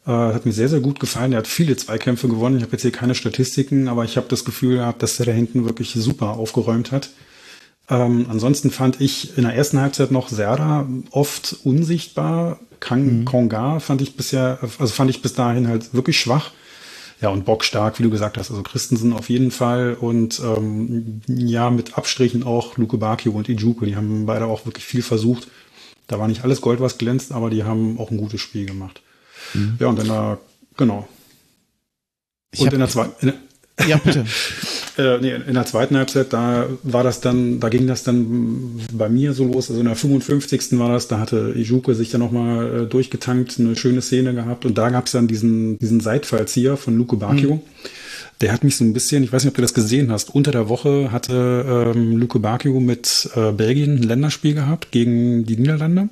[0.05, 1.31] Äh, hat mir sehr, sehr gut gefallen.
[1.33, 2.57] Er hat viele Zweikämpfe gewonnen.
[2.57, 5.31] Ich habe jetzt hier keine Statistiken, aber ich habe das Gefühl gehabt, dass er da
[5.31, 7.09] hinten wirklich super aufgeräumt hat.
[7.89, 12.59] Ähm, ansonsten fand ich in der ersten Halbzeit noch Serda oft unsichtbar.
[12.83, 13.25] Kang, mhm.
[13.25, 16.51] Konga fand ich bisher, also fand ich bis dahin halt wirklich schwach.
[17.21, 18.51] Ja, und Bock stark, wie du gesagt hast.
[18.51, 23.85] Also Christensen auf jeden Fall und ähm, ja, mit Abstrichen auch Luke Bakio und Ijuko.
[23.85, 25.47] Die haben beide auch wirklich viel versucht.
[26.07, 29.01] Da war nicht alles Gold, was glänzt, aber die haben auch ein gutes Spiel gemacht.
[29.53, 29.77] Mhm.
[29.79, 30.37] Ja, und in der,
[30.75, 31.07] genau.
[32.51, 33.33] Ich und in der zweiten.
[33.87, 34.25] Ja, bitte.
[34.95, 39.09] Äh, nee, in der zweiten Halbzeit, da war das dann, da ging das dann bei
[39.09, 39.71] mir so los.
[39.71, 40.77] Also in der 55.
[40.77, 44.77] war das, da hatte Ijuke sich dann nochmal äh, durchgetankt, eine schöne Szene gehabt und
[44.77, 47.55] da gab es dann diesen, diesen Seitfallzieher von Luke Bacchio.
[47.55, 47.61] Mhm.
[48.43, 50.51] Der hat mich so ein bisschen, ich weiß nicht, ob du das gesehen hast, unter
[50.51, 56.09] der Woche hatte ähm, Luke Bacchio mit äh, Belgien ein Länderspiel gehabt gegen die Niederlande.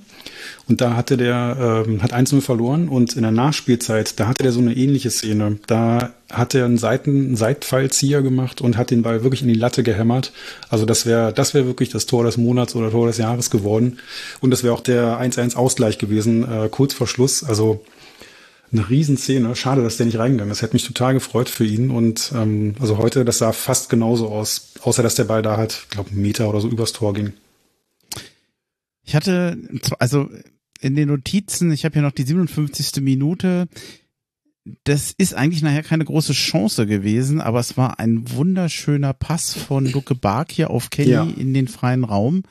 [0.69, 4.53] Und da hatte der, ähm, hat 1-0 verloren und in der Nachspielzeit, da hatte der
[4.53, 5.57] so eine ähnliche Szene.
[5.67, 9.53] Da hat er einen Seiten, einen Seitfallzieher gemacht und hat den Ball wirklich in die
[9.53, 10.31] Latte gehämmert.
[10.69, 13.99] Also das wäre, das wäre wirklich das Tor des Monats oder Tor des Jahres geworden.
[14.39, 17.43] Und das wäre auch der 1-1 Ausgleich gewesen, äh, kurz vor Schluss.
[17.43, 17.81] Also
[18.71, 19.55] eine Riesenszene.
[19.55, 20.61] Schade, dass der nicht reingegangen ist.
[20.61, 21.89] Hätte mich total gefreut für ihn.
[21.89, 25.79] Und ähm, also heute, das sah fast genauso aus, außer dass der Ball da halt,
[25.83, 27.33] ich glaube, einen Meter oder so übers Tor ging.
[29.03, 29.57] Ich hatte,
[29.99, 30.29] also
[30.79, 33.01] in den Notizen, ich habe hier noch die 57.
[33.01, 33.67] Minute.
[34.83, 39.85] Das ist eigentlich nachher keine große Chance gewesen, aber es war ein wunderschöner Pass von
[39.85, 41.23] Luke Bark hier auf Kenny ja.
[41.23, 42.43] in den freien Raum.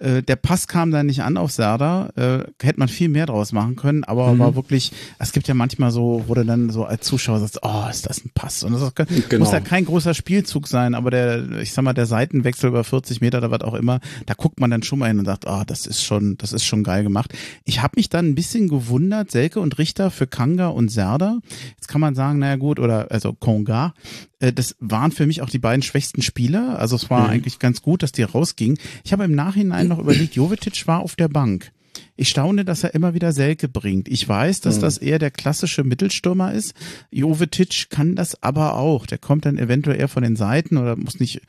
[0.00, 2.10] Äh, der Pass kam da nicht an auf Serda.
[2.16, 4.38] Äh, hätte man viel mehr draus machen können, aber mhm.
[4.38, 7.84] war wirklich, es gibt ja manchmal so, wo du dann so als Zuschauer sagst, oh,
[7.90, 8.62] ist das ein Pass?
[8.62, 9.44] Und das genau.
[9.44, 13.20] muss ja kein großer Spielzug sein, aber der, ich sag mal, der Seitenwechsel über 40
[13.20, 15.62] Meter oder was auch immer, da guckt man dann schon mal hin und sagt, oh,
[15.66, 17.32] das ist schon, das ist schon geil gemacht.
[17.64, 21.38] Ich habe mich dann ein bisschen gewundert, Selke und Richter für Kanga und Serda.
[21.76, 23.94] Jetzt kann man sagen, naja gut, oder also Konga,
[24.40, 26.78] äh, das waren für mich auch die beiden schwächsten Spieler.
[26.78, 27.30] Also es war mhm.
[27.30, 28.78] eigentlich ganz gut, dass die rausgingen.
[29.04, 31.72] Ich habe im Nachhinein noch überlegt, Jovetic war auf der Bank.
[32.16, 34.08] Ich staune, dass er immer wieder Selke bringt.
[34.08, 34.80] Ich weiß, dass mhm.
[34.82, 36.74] das eher der klassische Mittelstürmer ist.
[37.10, 39.06] Jovetic kann das aber auch.
[39.06, 41.40] Der kommt dann eventuell eher von den Seiten oder muss nicht,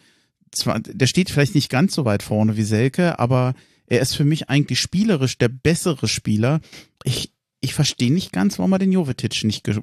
[0.51, 3.53] zwar, der steht vielleicht nicht ganz so weit vorne wie Selke, aber
[3.87, 6.61] er ist für mich eigentlich spielerisch der bessere Spieler.
[7.03, 7.31] Ich,
[7.61, 9.79] ich verstehe nicht ganz, warum er den Jovetic nicht ge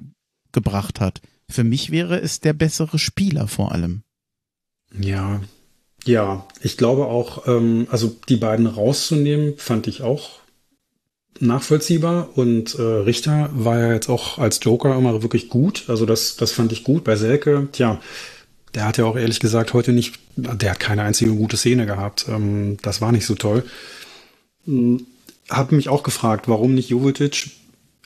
[0.53, 1.21] gebracht hat.
[1.49, 4.03] Für mich wäre es der bessere Spieler vor allem.
[4.97, 5.41] Ja,
[6.07, 10.39] ja, ich glaube auch, ähm, also die beiden rauszunehmen, fand ich auch
[11.39, 15.85] nachvollziehbar und äh, Richter war ja jetzt auch als Joker immer wirklich gut.
[15.87, 17.03] Also das, das fand ich gut.
[17.03, 17.99] Bei Selke, tja,
[18.73, 22.25] der hat ja auch ehrlich gesagt heute nicht, der hat keine einzige gute Szene gehabt.
[22.27, 23.63] Ähm, das war nicht so toll.
[24.65, 25.05] Hm,
[25.49, 27.51] hab mich auch gefragt, warum nicht Jovetic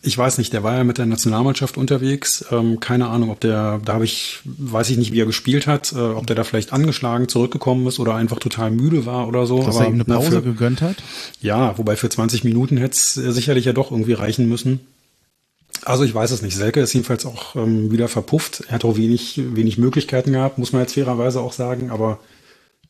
[0.03, 2.45] ich weiß nicht, der war ja mit der Nationalmannschaft unterwegs.
[2.51, 5.93] Ähm, keine Ahnung, ob der, da habe ich, weiß ich nicht, wie er gespielt hat,
[5.93, 9.63] äh, ob der da vielleicht angeschlagen zurückgekommen ist oder einfach total müde war oder so.
[9.63, 10.97] Dass Aber, er ihm eine Pause na, für, gegönnt hat?
[11.39, 14.79] Ja, wobei für 20 Minuten hätte es sicherlich ja doch irgendwie reichen müssen.
[15.83, 16.55] Also ich weiß es nicht.
[16.55, 18.63] Selke ist jedenfalls auch ähm, wieder verpufft.
[18.67, 21.91] Er hat auch wenig, wenig Möglichkeiten gehabt, muss man jetzt fairerweise auch sagen.
[21.91, 22.19] Aber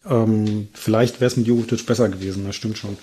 [0.09, 2.97] ähm, vielleicht wäre es mit Jovic besser gewesen, das stimmt schon.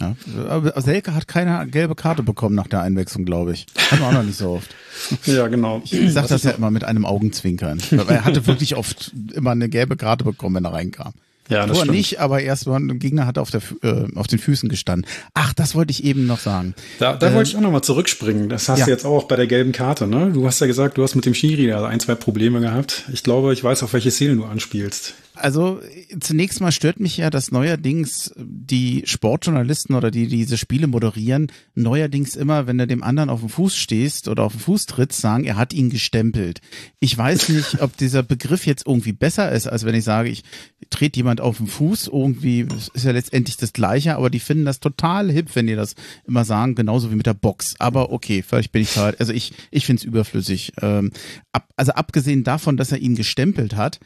[0.00, 0.14] Ja.
[0.48, 3.66] Aber Selke hat keine gelbe Karte bekommen nach der Einwechslung, glaube ich.
[3.90, 4.74] Hat man auch noch nicht so oft.
[5.26, 5.82] ja, genau.
[5.84, 7.80] Ich sage das ja immer mit einem Augenzwinkern.
[8.08, 11.14] Er hatte wirklich oft immer eine gelbe Karte bekommen, wenn er reinkam.
[11.48, 14.38] Ja, das Tor nicht, aber erst mal ein Gegner hat auf, der, äh, auf den
[14.38, 15.08] Füßen gestanden.
[15.34, 16.74] Ach, das wollte ich eben noch sagen.
[16.98, 18.48] Da, da äh, wollte ich auch nochmal zurückspringen.
[18.48, 18.84] Das hast ja.
[18.86, 20.32] du jetzt auch bei der gelben Karte, ne?
[20.32, 23.04] Du hast ja gesagt, du hast mit dem Schiri also ein, zwei Probleme gehabt.
[23.12, 25.14] Ich glaube, ich weiß, auf welche Szene du anspielst.
[25.36, 25.80] Also
[26.18, 31.52] zunächst mal stört mich ja, dass neuerdings die Sportjournalisten oder die, die diese Spiele moderieren,
[31.74, 35.20] neuerdings immer, wenn du dem anderen auf dem Fuß stehst oder auf den Fuß trittst,
[35.20, 36.60] sagen, er hat ihn gestempelt.
[37.00, 40.42] Ich weiß nicht, ob dieser Begriff jetzt irgendwie besser ist, als wenn ich sage, ich
[40.90, 42.08] trete jemand auf den Fuß.
[42.08, 45.94] Irgendwie ist ja letztendlich das Gleiche, aber die finden das total hip, wenn die das
[46.26, 47.74] immer sagen, genauso wie mit der Box.
[47.78, 50.72] Aber okay, vielleicht bin ich halt, also ich, ich finde es überflüssig.
[50.80, 51.12] Ähm,
[51.52, 54.00] ab, also abgesehen davon, dass er ihn gestempelt hat,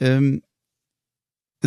[0.00, 0.42] ähm,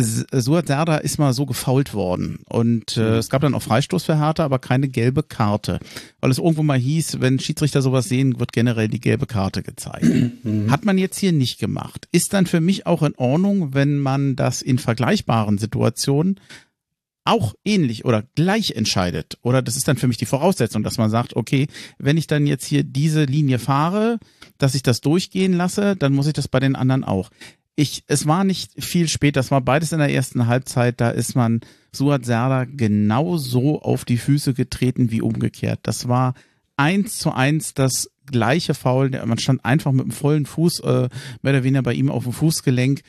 [0.00, 3.06] Suat Serda ist mal so gefault worden und äh, mhm.
[3.16, 5.80] es gab dann auch Freistoß für Hertha, aber keine gelbe Karte,
[6.20, 10.06] weil es irgendwo mal hieß, wenn Schiedsrichter sowas sehen, wird generell die gelbe Karte gezeigt.
[10.44, 10.70] Mhm.
[10.70, 12.06] Hat man jetzt hier nicht gemacht.
[12.12, 16.38] Ist dann für mich auch in Ordnung, wenn man das in vergleichbaren Situationen
[17.28, 19.38] auch ähnlich oder gleich entscheidet.
[19.42, 21.66] Oder das ist dann für mich die Voraussetzung, dass man sagt, okay,
[21.98, 24.18] wenn ich dann jetzt hier diese Linie fahre,
[24.56, 27.30] dass ich das durchgehen lasse, dann muss ich das bei den anderen auch
[27.78, 31.36] ich, es war nicht viel später, es war beides in der ersten Halbzeit, da ist
[31.36, 31.60] man
[31.92, 35.78] Suat Serdar genauso auf die Füße getreten wie umgekehrt.
[35.84, 36.34] Das war
[36.76, 39.10] eins zu eins das gleiche Foul.
[39.10, 41.08] Man stand einfach mit dem vollen Fuß, äh,
[41.42, 43.02] mehr oder weniger bei ihm auf dem Fußgelenk.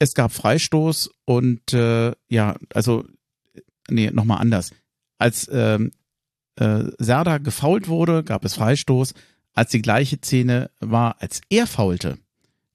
[0.00, 3.04] Es gab Freistoß und äh, ja, also,
[3.88, 4.72] nee, nochmal anders.
[5.18, 5.92] Als ähm,
[6.56, 9.14] äh, Serda gefault wurde, gab es Freistoß.
[9.54, 12.18] Als die gleiche Szene war, als er faulte,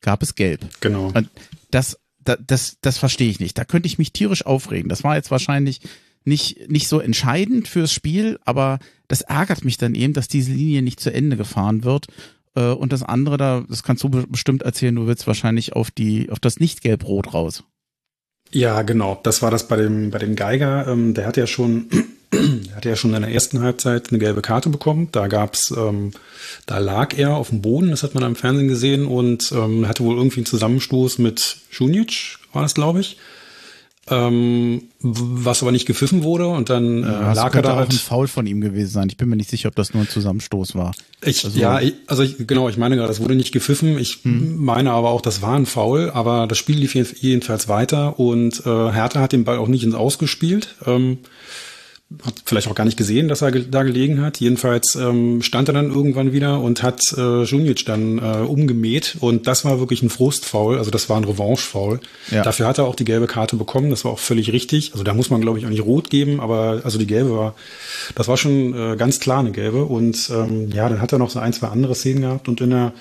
[0.01, 0.67] gab es gelb.
[0.79, 1.11] Genau.
[1.13, 1.29] Und
[1.71, 3.57] das, das, das, das verstehe ich nicht.
[3.57, 4.89] Da könnte ich mich tierisch aufregen.
[4.89, 5.81] Das war jetzt wahrscheinlich
[6.23, 10.81] nicht, nicht so entscheidend fürs Spiel, aber das ärgert mich dann eben, dass diese Linie
[10.81, 12.07] nicht zu Ende gefahren wird.
[12.55, 16.29] Äh, und das andere da, das kannst du bestimmt erzählen, du willst wahrscheinlich auf die,
[16.29, 17.63] auf das Nicht-Gelb-Rot raus.
[18.51, 19.19] Ja, genau.
[19.23, 20.87] Das war das bei dem, bei dem Geiger.
[20.87, 21.87] Ähm, der hat ja schon
[22.81, 25.09] hatte ja schon in der ersten Halbzeit eine gelbe Karte bekommen.
[25.11, 26.13] Da gab's, ähm,
[26.65, 30.03] da lag er auf dem Boden, das hat man im Fernsehen gesehen und ähm, hatte
[30.03, 33.17] wohl irgendwie einen Zusammenstoß mit Schunic, war das, glaube ich.
[34.09, 37.91] Ähm, was aber nicht gepfiffen wurde und dann äh, ja, lag er da auch halt,
[37.91, 39.07] ein Foul von ihm gewesen sein.
[39.09, 40.95] Ich bin mir nicht sicher, ob das nur ein Zusammenstoß war.
[41.23, 43.99] Ich, also, ja, ich, also ich, genau, ich meine gerade, das wurde nicht gepfiffen.
[43.99, 44.57] Ich hm.
[44.57, 48.91] meine aber auch, das war ein Foul, aber das Spiel lief jedenfalls weiter und äh,
[48.91, 50.75] Hertha hat den Ball auch nicht ins Ausgespielt.
[50.87, 51.19] Ähm,
[52.25, 54.39] hat vielleicht auch gar nicht gesehen, dass er da gelegen hat.
[54.39, 59.47] Jedenfalls ähm, stand er dann irgendwann wieder und hat äh, Junic dann äh, umgemäht und
[59.47, 61.99] das war wirklich ein Frustfoul, also das war ein Revanchefoul.
[62.29, 62.43] Ja.
[62.43, 64.91] Dafür hat er auch die gelbe Karte bekommen, das war auch völlig richtig.
[64.93, 67.55] Also da muss man glaube ich auch nicht rot geben, aber also die gelbe war,
[68.15, 71.29] das war schon äh, ganz klar eine gelbe und ähm, ja, dann hat er noch
[71.29, 72.93] so ein, zwei andere Szenen gehabt und in der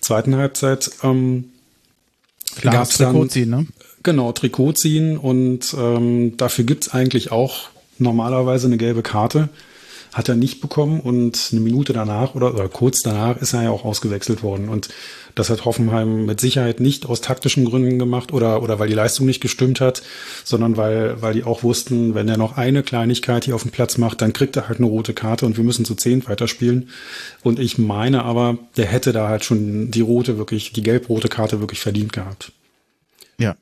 [0.00, 1.50] zweiten Halbzeit ähm,
[2.62, 3.66] gab es dann ziehen, ne?
[4.02, 9.48] Genau, Trikot ziehen und ähm, dafür gibt's eigentlich auch normalerweise eine gelbe Karte.
[10.12, 13.70] Hat er nicht bekommen und eine Minute danach oder, oder kurz danach ist er ja
[13.70, 14.68] auch ausgewechselt worden.
[14.68, 14.88] Und
[15.34, 19.26] das hat Hoffenheim mit Sicherheit nicht aus taktischen Gründen gemacht oder, oder weil die Leistung
[19.26, 20.02] nicht gestimmt hat,
[20.44, 23.98] sondern weil, weil die auch wussten, wenn er noch eine Kleinigkeit hier auf dem Platz
[23.98, 26.90] macht, dann kriegt er halt eine rote Karte und wir müssen zu zehn weiterspielen.
[27.42, 31.58] Und ich meine aber, der hätte da halt schon die rote wirklich, die gelb-rote Karte
[31.58, 32.52] wirklich verdient gehabt.
[33.38, 33.56] Ja.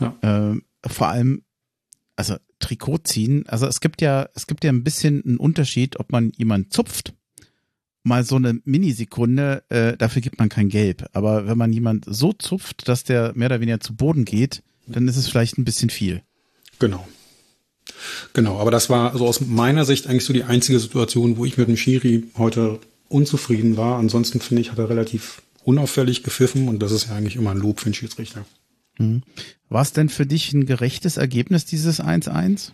[0.00, 0.16] ja.
[0.22, 1.42] Äh, vor allem,
[2.16, 6.12] also Trikot ziehen, also es gibt ja, es gibt ja ein bisschen einen Unterschied, ob
[6.12, 7.12] man jemanden zupft
[8.06, 11.06] mal so eine Minisekunde, äh, dafür gibt man kein Gelb.
[11.12, 15.08] Aber wenn man jemand so zupft, dass der mehr oder weniger zu Boden geht, dann
[15.08, 16.22] ist es vielleicht ein bisschen viel.
[16.78, 17.06] Genau.
[18.32, 21.56] Genau, aber das war also aus meiner Sicht eigentlich so die einzige Situation, wo ich
[21.56, 22.78] mit dem Schiri heute
[23.08, 23.98] unzufrieden war.
[23.98, 27.58] Ansonsten finde ich, hat er relativ unauffällig gepfiffen und das ist ja eigentlich immer ein
[27.58, 28.44] Lob für den Schiedsrichter.
[28.98, 29.22] Mhm.
[29.68, 32.70] War es denn für dich ein gerechtes Ergebnis, dieses 1-1?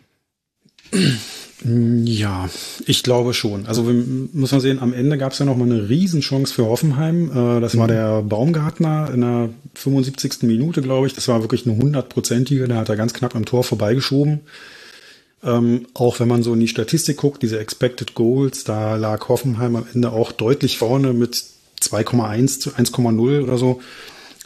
[1.64, 2.50] Ja,
[2.86, 3.66] ich glaube schon.
[3.66, 6.66] Also wir, muss man sehen, am Ende gab es ja noch mal eine Riesenchance für
[6.66, 7.30] Hoffenheim.
[7.30, 7.92] Äh, das war mhm.
[7.92, 10.42] der Baumgartner in der 75.
[10.42, 11.14] Minute, glaube ich.
[11.14, 12.66] Das war wirklich eine hundertprozentige.
[12.66, 14.40] Da hat er ganz knapp am Tor vorbeigeschoben.
[15.44, 19.76] Ähm, auch wenn man so in die Statistik guckt, diese Expected Goals, da lag Hoffenheim
[19.76, 21.44] am Ende auch deutlich vorne mit
[21.80, 23.80] 2,1 zu 1,0 oder so.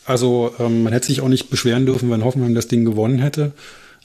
[0.06, 3.52] Also ähm, man hätte sich auch nicht beschweren dürfen, wenn Hoffenheim das Ding gewonnen hätte.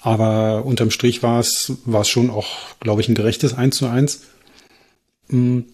[0.01, 2.47] Aber unterm Strich war es, war es schon auch,
[2.79, 4.21] glaube ich, ein gerechtes 1 zu 1.
[5.29, 5.65] Hm.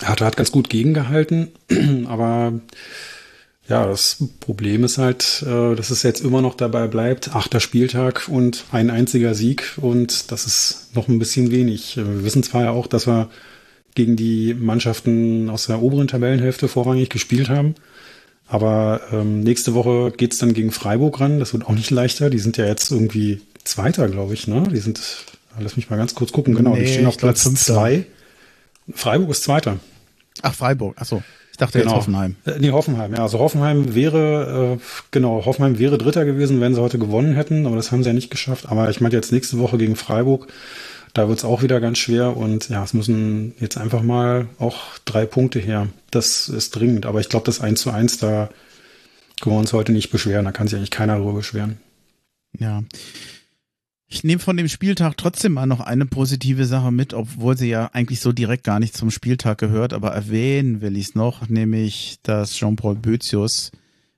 [0.00, 1.52] Er hat, ganz gut gegengehalten,
[2.06, 2.54] aber
[3.68, 8.28] ja, das Problem ist halt, äh, dass es jetzt immer noch dabei bleibt, achter Spieltag
[8.28, 11.96] und ein einziger Sieg und das ist noch ein bisschen wenig.
[11.96, 13.30] Wir wissen zwar ja auch, dass wir
[13.94, 17.74] gegen die Mannschaften aus der oberen Tabellenhälfte vorrangig gespielt haben,
[18.52, 21.38] aber ähm, nächste Woche geht's dann gegen Freiburg ran.
[21.38, 22.28] Das wird auch nicht leichter.
[22.28, 24.46] Die sind ja jetzt irgendwie Zweiter, glaube ich.
[24.46, 24.64] Ne?
[24.70, 25.00] Die sind,
[25.58, 26.54] lass mich mal ganz kurz gucken.
[26.54, 28.04] Genau, nee, die stehen auf Platz glaub, zwei.
[28.94, 29.78] Freiburg ist Zweiter.
[30.42, 30.96] Ach, Freiburg.
[30.98, 31.22] Ach so.
[31.52, 31.92] Ich dachte genau.
[31.92, 32.36] jetzt Hoffenheim.
[32.44, 33.14] Äh, nee, Hoffenheim.
[33.14, 37.64] Ja, also Hoffenheim wäre, äh, genau, Hoffenheim wäre Dritter gewesen, wenn sie heute gewonnen hätten.
[37.64, 38.66] Aber das haben sie ja nicht geschafft.
[38.68, 40.48] Aber ich meine jetzt nächste Woche gegen Freiburg.
[41.14, 44.98] Da wird es auch wieder ganz schwer und ja, es müssen jetzt einfach mal auch
[45.04, 45.88] drei Punkte her.
[46.10, 48.48] Das ist dringend, aber ich glaube, das 1 zu 1, da
[49.40, 51.78] können wir uns heute nicht beschweren, da kann sich eigentlich keiner darüber beschweren.
[52.58, 52.82] Ja.
[54.06, 57.90] Ich nehme von dem Spieltag trotzdem mal noch eine positive Sache mit, obwohl sie ja
[57.94, 62.18] eigentlich so direkt gar nicht zum Spieltag gehört, aber erwähnen will ich es noch, nämlich,
[62.22, 63.72] dass Jean-Paul Bözius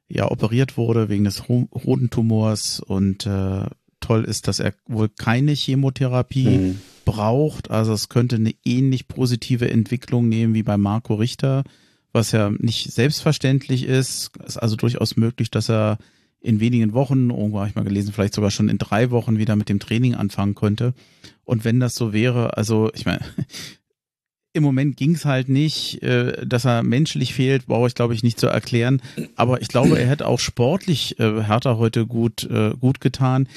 [0.08, 3.66] ja operiert wurde wegen des Hodentumors und äh,
[4.04, 6.80] toll ist, dass er wohl keine Chemotherapie mhm.
[7.04, 7.70] braucht.
[7.70, 11.64] Also es könnte eine ähnlich positive Entwicklung nehmen wie bei Marco Richter,
[12.12, 14.32] was ja nicht selbstverständlich ist.
[14.40, 15.98] Es ist also durchaus möglich, dass er
[16.40, 19.56] in wenigen Wochen, irgendwo habe ich mal gelesen, vielleicht sogar schon in drei Wochen wieder
[19.56, 20.92] mit dem Training anfangen könnte.
[21.44, 23.20] Und wenn das so wäre, also ich meine,
[24.54, 28.22] im Moment ging es halt nicht, äh, dass er menschlich fehlt, brauche ich glaube ich
[28.22, 29.02] nicht zu erklären.
[29.34, 33.48] Aber ich glaube, er hätte auch sportlich äh, Hertha heute gut, äh, gut getan.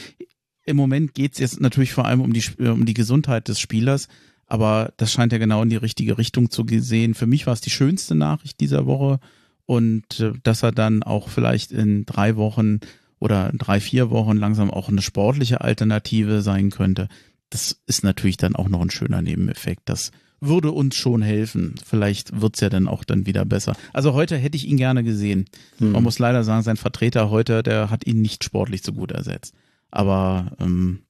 [0.68, 3.60] Im Moment geht es jetzt natürlich vor allem um die, äh, um die Gesundheit des
[3.60, 4.10] Spielers,
[4.48, 7.14] aber das scheint ja genau in die richtige Richtung zu sehen.
[7.14, 9.20] Für mich war es die schönste Nachricht dieser Woche
[9.66, 12.82] und äh, dass er dann auch vielleicht in drei Wochen
[13.20, 17.08] oder drei, vier Wochen langsam auch eine sportliche Alternative sein könnte.
[17.50, 19.84] Das ist natürlich dann auch noch ein schöner Nebeneffekt.
[19.86, 20.12] Das
[20.42, 21.76] würde uns schon helfen.
[21.84, 23.74] Vielleicht wird's ja dann auch dann wieder besser.
[23.94, 25.46] Also heute hätte ich ihn gerne gesehen.
[25.78, 25.94] Hm.
[25.94, 29.56] Man muss leider sagen, sein Vertreter heute, der hat ihn nicht sportlich so gut ersetzt.
[29.92, 31.04] Aber ähm,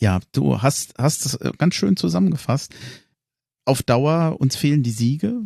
[0.00, 2.74] ja, du hast, hast es äh, ganz schön zusammengefasst.
[3.64, 5.40] Auf Dauer, uns fehlen die Siege.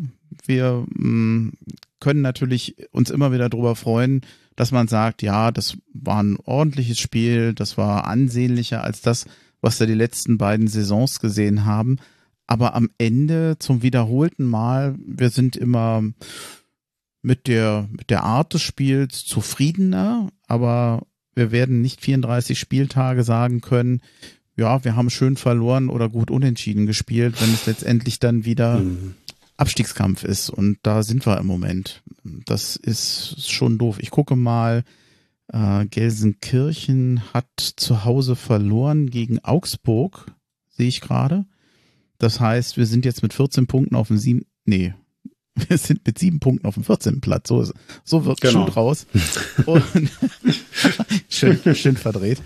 [0.46, 1.52] Wir mh, mm,
[2.00, 4.22] können natürlich uns immer wieder darüber freuen,
[4.56, 9.26] dass man sagt, ja, das war ein ordentliches Spiel, das war ansehnlicher als das,
[9.60, 11.98] was wir die letzten beiden Saisons gesehen haben.
[12.46, 16.02] Aber am Ende zum wiederholten Mal, wir sind immer
[17.22, 23.60] mit der, mit der Art des Spiels zufriedener, aber wir werden nicht 34 Spieltage sagen
[23.60, 24.00] können,
[24.56, 29.14] ja, wir haben schön verloren oder gut unentschieden gespielt, wenn es letztendlich dann wieder mhm.
[29.56, 30.50] Abstiegskampf ist.
[30.50, 32.02] Und da sind wir im Moment.
[32.46, 33.98] Das ist schon doof.
[34.00, 34.84] Ich gucke mal,
[35.52, 40.26] äh, Gelsenkirchen hat zu Hause verloren gegen Augsburg,
[40.68, 41.46] sehe ich gerade.
[42.18, 44.94] Das heißt, wir sind jetzt mit 14 Punkten auf dem sieben, nee,
[45.68, 47.20] wir sind mit sieben Punkten auf dem 14.
[47.20, 47.48] Platz.
[47.48, 47.66] So,
[48.04, 48.52] so wird genau.
[48.52, 49.06] schon draus.
[49.66, 49.84] Und
[51.28, 52.40] schön, schön verdreht.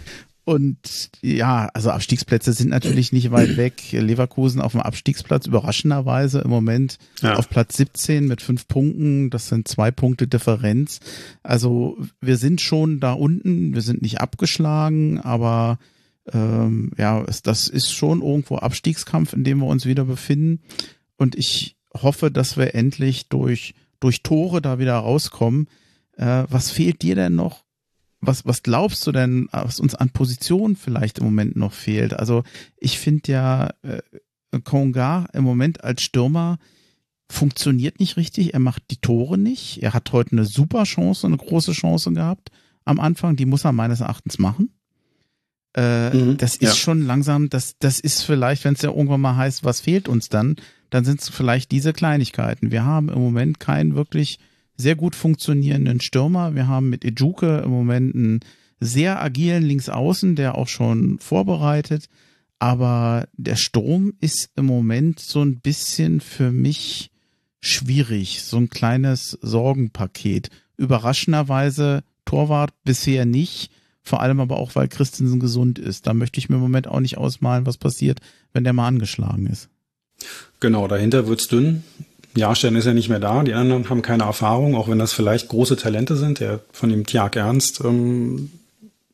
[0.47, 3.93] Und ja, also Abstiegsplätze sind natürlich nicht weit weg.
[3.93, 7.37] Leverkusen auf dem Abstiegsplatz überraschenderweise im Moment ja.
[7.37, 9.31] auf Platz 17 mit fünf Punkten.
[9.31, 11.01] Das sind zwei Punkte Differenz.
[11.43, 13.73] Also wir sind schon da unten.
[13.75, 15.79] Wir sind nicht abgeschlagen, aber
[16.33, 20.63] Ähm, ja, das ist schon irgendwo Abstiegskampf, in dem wir uns wieder befinden.
[21.17, 25.69] Und ich hoffe, dass wir endlich durch, durch Tore da wieder rauskommen.
[26.17, 27.65] Äh, was fehlt dir denn noch?
[28.21, 32.15] Was, was glaubst du denn, was uns an Positionen vielleicht im Moment noch fehlt?
[32.15, 32.43] Also
[32.79, 34.01] ich finde ja, äh,
[34.63, 36.59] Konga im Moment als Stürmer
[37.31, 38.55] funktioniert nicht richtig.
[38.55, 39.83] Er macht die Tore nicht.
[39.83, 42.51] Er hat heute eine super Chance, eine große Chance gehabt
[42.85, 43.37] am Anfang.
[43.37, 44.71] Die muss er meines Erachtens machen.
[45.77, 46.75] Äh, mhm, das ist ja.
[46.75, 50.29] schon langsam, das, das ist vielleicht, wenn es ja irgendwann mal heißt, was fehlt uns
[50.29, 50.55] dann,
[50.91, 52.71] dann sind es vielleicht diese Kleinigkeiten.
[52.71, 54.39] Wir haben im Moment keinen wirklich
[54.77, 56.55] sehr gut funktionierenden Stürmer.
[56.55, 58.41] Wir haben mit Ejuke im Moment einen
[58.81, 62.09] sehr agilen Linksaußen, der auch schon vorbereitet.
[62.59, 67.11] Aber der Sturm ist im Moment so ein bisschen für mich
[67.61, 68.43] schwierig.
[68.43, 70.51] So ein kleines Sorgenpaket.
[70.77, 73.71] Überraschenderweise Torwart bisher nicht.
[74.03, 76.07] Vor allem aber auch, weil Christensen gesund ist.
[76.07, 78.21] Da möchte ich mir im Moment auch nicht ausmalen, was passiert,
[78.53, 79.71] wenn der mal angeschlagen ist.
[80.61, 81.85] Genau, dahinter wird's dünn.
[82.37, 85.49] Jahrstein ist ja nicht mehr da, die anderen haben keine Erfahrung, auch wenn das vielleicht
[85.49, 86.41] große Talente sind.
[86.41, 88.51] Der von dem Tjag Ernst, ähm,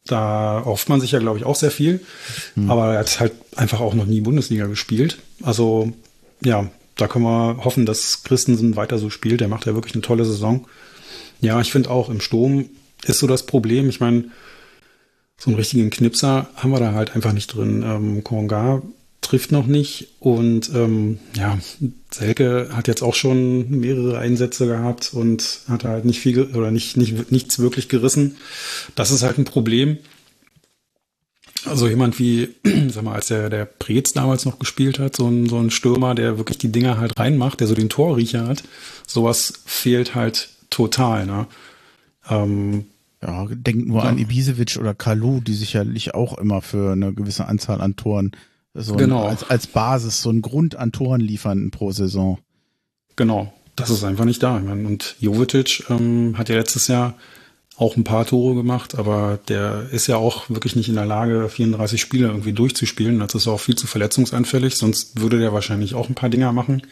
[0.07, 2.01] da hofft man sich ja, glaube ich, auch sehr viel.
[2.55, 2.71] Mhm.
[2.71, 5.19] Aber er hat halt einfach auch noch nie Bundesliga gespielt.
[5.43, 5.93] Also
[6.43, 9.41] ja, da können wir hoffen, dass Christensen weiter so spielt.
[9.41, 10.67] Der macht ja wirklich eine tolle Saison.
[11.41, 12.67] Ja, ich finde auch im Sturm
[13.05, 13.89] ist so das Problem.
[13.89, 14.25] Ich meine,
[15.39, 17.83] so einen richtigen Knipser haben wir da halt einfach nicht drin.
[17.83, 18.83] Ähm, Konga
[19.21, 20.09] trifft noch nicht.
[20.21, 21.59] Und ähm, ja,
[22.11, 26.97] Selke hat jetzt auch schon mehrere Einsätze gehabt und hat halt nicht viel oder nicht,
[26.97, 28.37] nicht nichts wirklich gerissen.
[28.95, 29.99] Das ist halt ein Problem.
[31.67, 32.49] Also jemand wie,
[32.89, 36.15] sag mal, als der, der Preetz damals noch gespielt hat, so ein, so ein Stürmer,
[36.15, 38.63] der wirklich die Dinger halt reinmacht, der so den Torriecher hat,
[39.07, 41.47] sowas fehlt halt total, ne?
[42.29, 42.87] Ähm,
[43.23, 44.09] ja, denkt nur ja.
[44.09, 48.33] an Ibisevic oder Kalu, die sicherlich auch immer für eine gewisse Anzahl an Toren
[48.75, 49.25] so genau.
[49.25, 52.39] Ein, als, als Basis so einen Grund an Toren liefern pro Saison.
[53.17, 54.59] Genau, das ist einfach nicht da.
[54.59, 57.15] Meine, und Jovetic ähm, hat ja letztes Jahr
[57.77, 61.49] auch ein paar Tore gemacht, aber der ist ja auch wirklich nicht in der Lage,
[61.49, 63.19] 34 Spiele irgendwie durchzuspielen.
[63.21, 66.83] Das ist auch viel zu verletzungsanfällig, sonst würde der wahrscheinlich auch ein paar Dinger machen.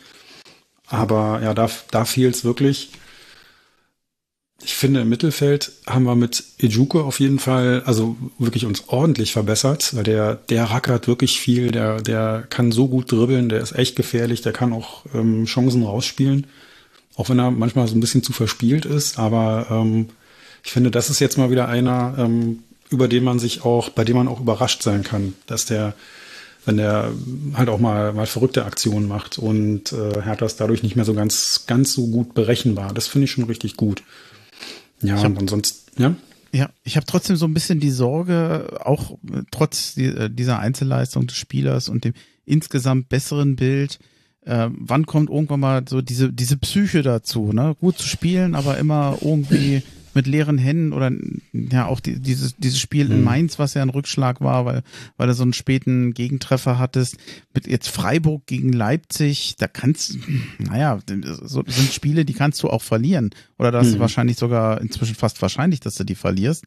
[0.86, 2.92] Aber ja, da, da fehlt es wirklich
[4.60, 9.32] ich finde, im Mittelfeld haben wir mit Ejuke auf jeden Fall, also wirklich uns ordentlich
[9.32, 13.72] verbessert, weil der, der rackert wirklich viel, der, der kann so gut dribbeln, der ist
[13.72, 16.48] echt gefährlich, der kann auch ähm, Chancen rausspielen,
[17.14, 20.08] auch wenn er manchmal so ein bisschen zu verspielt ist, aber ähm,
[20.64, 24.04] ich finde, das ist jetzt mal wieder einer, ähm, über den man sich auch, bei
[24.04, 25.94] dem man auch überrascht sein kann, dass der,
[26.64, 27.12] wenn der
[27.54, 31.14] halt auch mal, mal verrückte Aktionen macht und äh, Hertha ist dadurch nicht mehr so
[31.14, 32.92] ganz, ganz so gut berechenbar.
[32.92, 34.02] Das finde ich schon richtig gut.
[35.02, 36.14] Ja, hab, und ansonsten, ja.
[36.52, 41.26] Ja, ich habe trotzdem so ein bisschen die Sorge, auch äh, trotz äh, dieser Einzelleistung
[41.26, 42.14] des Spielers und dem
[42.46, 43.98] insgesamt besseren Bild,
[44.46, 47.76] äh, wann kommt irgendwann mal so diese, diese Psyche dazu, ne?
[47.78, 49.82] Gut zu spielen, aber immer irgendwie
[50.14, 51.10] mit leeren Händen oder
[51.52, 53.12] ja auch die, dieses, dieses Spiel mhm.
[53.12, 54.82] in Mainz, was ja ein Rückschlag war, weil,
[55.16, 57.16] weil du so einen späten Gegentreffer hattest.
[57.54, 60.18] Mit jetzt Freiburg gegen Leipzig, da kannst,
[60.58, 60.98] naja,
[61.42, 63.30] so sind Spiele, die kannst du auch verlieren.
[63.58, 63.94] Oder das mhm.
[63.94, 66.64] ist wahrscheinlich sogar inzwischen fast wahrscheinlich, dass du die verlierst.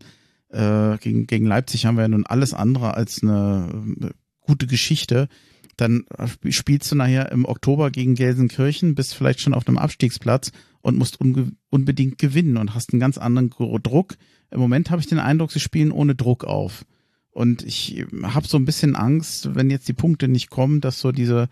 [0.50, 4.10] Äh, gegen, gegen Leipzig haben wir ja nun alles andere als eine äh,
[4.42, 5.30] gute Geschichte
[5.78, 6.06] dann
[6.50, 10.52] spielst du nachher im Oktober gegen Gelsenkirchen, bist vielleicht schon auf einem Abstiegsplatz
[10.82, 14.16] und musst unbedingt gewinnen und hast einen ganz anderen Druck.
[14.50, 16.86] Im Moment habe ich den Eindruck, sie spielen ohne Druck auf.
[17.32, 21.12] Und ich habe so ein bisschen Angst, wenn jetzt die Punkte nicht kommen, dass so
[21.12, 21.48] diese,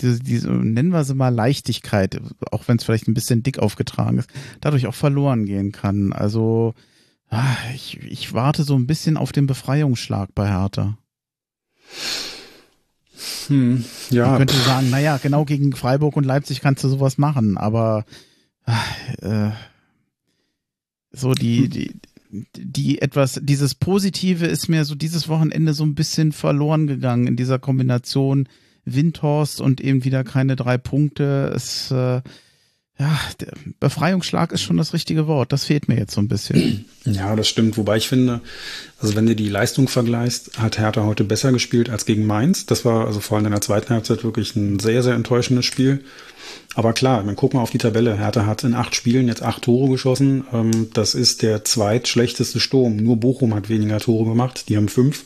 [0.00, 2.20] diese, diese nennen wir sie mal Leichtigkeit,
[2.50, 6.12] auch wenn es vielleicht ein bisschen dick aufgetragen ist, dadurch auch verloren gehen kann.
[6.12, 6.74] Also
[7.30, 10.98] ah, ich, ich warte so ein bisschen auf den Befreiungsschlag bei Hertha.
[13.48, 14.28] Hm, ja.
[14.28, 18.04] Man könnte sagen, naja, genau gegen Freiburg und Leipzig kannst du sowas machen, aber
[19.20, 19.50] äh,
[21.10, 21.94] so die, die,
[22.56, 27.36] die etwas, dieses Positive ist mir so dieses Wochenende so ein bisschen verloren gegangen in
[27.36, 28.48] dieser Kombination
[28.84, 31.52] Windhorst und eben wieder keine drei Punkte.
[31.54, 32.22] Es, äh,
[33.02, 35.52] ja, der Befreiungsschlag ist schon das richtige Wort.
[35.52, 36.84] Das fehlt mir jetzt so ein bisschen.
[37.04, 37.76] Ja, das stimmt.
[37.78, 38.40] Wobei ich finde,
[39.00, 42.64] also wenn du die Leistung vergleichst, hat Hertha heute besser gespielt als gegen Mainz.
[42.64, 46.04] Das war also vor allem in der zweiten Halbzeit wirklich ein sehr, sehr enttäuschendes Spiel.
[46.76, 48.16] Aber klar, dann guck mal auf die Tabelle.
[48.16, 50.44] Hertha hat in acht Spielen jetzt acht Tore geschossen.
[50.52, 52.98] Ähm, das ist der zweitschlechteste Sturm.
[52.98, 54.68] Nur Bochum hat weniger Tore gemacht.
[54.68, 55.24] Die haben fünf.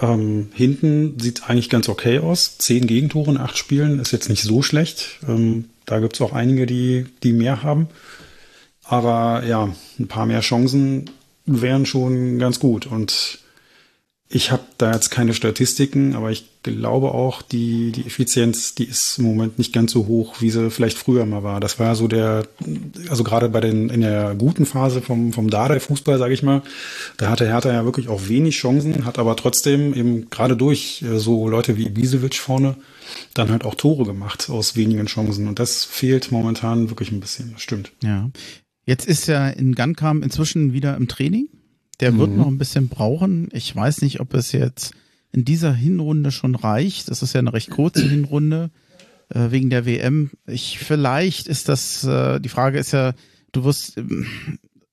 [0.00, 2.58] Ähm, hinten sieht eigentlich ganz okay aus.
[2.58, 5.20] Zehn Gegentore in acht Spielen ist jetzt nicht so schlecht.
[5.26, 7.88] Ähm, da gibt's auch einige, die, die mehr haben.
[8.84, 11.10] Aber ja, ein paar mehr Chancen
[11.46, 12.86] wären schon ganz gut.
[12.86, 13.38] Und
[14.28, 19.18] Ich habe da jetzt keine Statistiken, aber ich glaube auch, die, die Effizienz, die ist
[19.18, 21.60] im Moment nicht ganz so hoch, wie sie vielleicht früher mal war.
[21.60, 22.44] Das war so der,
[23.08, 26.62] also gerade bei den, in der guten Phase vom, vom Dardai-Fußball, sage ich mal,
[27.18, 31.18] da hatte Hertha ja wirklich auch wenig Chancen, hat aber trotzdem eben gerade durch äh,
[31.20, 32.74] so Leute wie Bisevic vorne
[33.34, 35.46] dann halt auch Tore gemacht aus wenigen Chancen.
[35.46, 37.92] Und das fehlt momentan wirklich ein bisschen, das stimmt.
[38.02, 38.28] Ja.
[38.86, 41.48] Jetzt ist ja in Gankam inzwischen wieder im Training.
[42.00, 42.36] Der wird mhm.
[42.36, 43.48] noch ein bisschen brauchen.
[43.52, 44.94] Ich weiß nicht, ob es jetzt
[45.32, 47.10] in dieser Hinrunde schon reicht.
[47.10, 48.70] Das ist ja eine recht kurze Hinrunde
[49.28, 50.30] äh, wegen der WM.
[50.46, 53.12] Ich vielleicht ist das äh, die Frage ist ja,
[53.52, 54.26] du wirst ähm,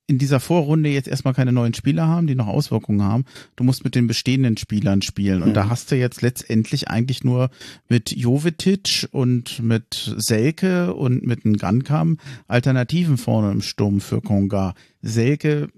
[0.06, 3.24] in dieser Vorrunde jetzt erstmal keine neuen Spieler haben, die noch Auswirkungen haben.
[3.56, 5.42] Du musst mit den bestehenden Spielern spielen.
[5.42, 5.54] Und mhm.
[5.54, 7.50] da hast du jetzt letztendlich eigentlich nur
[7.88, 14.74] mit Jovetic und mit Selke und mit Ngankam Alternativen vorne im Sturm für Konga.
[15.00, 15.68] Selke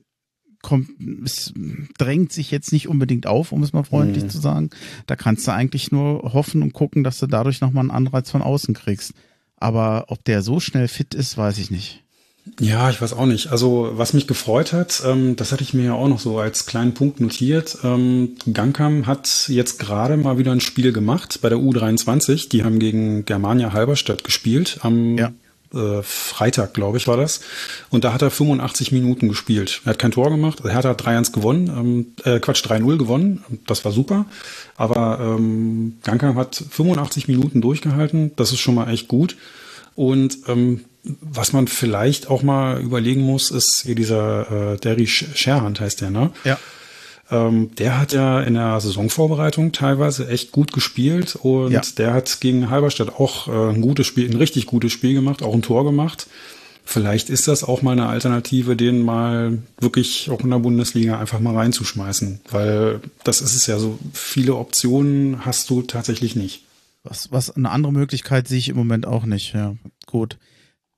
[0.66, 0.90] kommt,
[1.24, 1.54] es
[1.96, 4.30] drängt sich jetzt nicht unbedingt auf, um es mal freundlich mhm.
[4.30, 4.70] zu sagen.
[5.06, 8.42] Da kannst du eigentlich nur hoffen und gucken, dass du dadurch nochmal einen Anreiz von
[8.42, 9.14] außen kriegst.
[9.56, 12.02] Aber ob der so schnell fit ist, weiß ich nicht.
[12.60, 13.48] Ja, ich weiß auch nicht.
[13.48, 16.66] Also was mich gefreut hat, ähm, das hatte ich mir ja auch noch so als
[16.66, 17.78] kleinen Punkt notiert.
[17.84, 22.48] Ähm, Gankam hat jetzt gerade mal wieder ein Spiel gemacht bei der U23.
[22.48, 25.32] Die haben gegen Germania Halberstadt gespielt am ja
[25.74, 27.40] äh, Freitag, glaube ich, war das.
[27.90, 29.82] Und da hat er 85 Minuten gespielt.
[29.84, 30.58] Er hat kein Tor gemacht.
[30.58, 33.44] Also Hertha hat 3-1 gewonnen, ähm, äh, Quatsch, 3-0 gewonnen.
[33.66, 34.26] Das war super.
[34.76, 38.32] Aber ähm, Gankam hat 85 Minuten durchgehalten.
[38.36, 39.36] Das ist schon mal echt gut.
[39.94, 40.84] Und ähm,
[41.20, 46.10] was man vielleicht auch mal überlegen muss, ist hier dieser äh, Derry Sherhand heißt der,
[46.10, 46.30] ne?
[46.44, 46.58] Ja.
[47.30, 51.82] Ähm, der hat ja in der Saisonvorbereitung teilweise echt gut gespielt und ja.
[51.98, 55.54] der hat gegen Halberstadt auch äh, ein gutes Spiel, ein richtig gutes Spiel gemacht, auch
[55.54, 56.28] ein Tor gemacht.
[56.84, 61.40] Vielleicht ist das auch mal eine Alternative, den mal wirklich auch in der Bundesliga einfach
[61.40, 63.98] mal reinzuschmeißen, weil das ist es ja so.
[64.12, 66.62] Viele Optionen hast du tatsächlich nicht.
[67.02, 69.52] Was, was eine andere Möglichkeit sehe ich im Moment auch nicht.
[69.52, 69.74] Ja,
[70.06, 70.38] gut.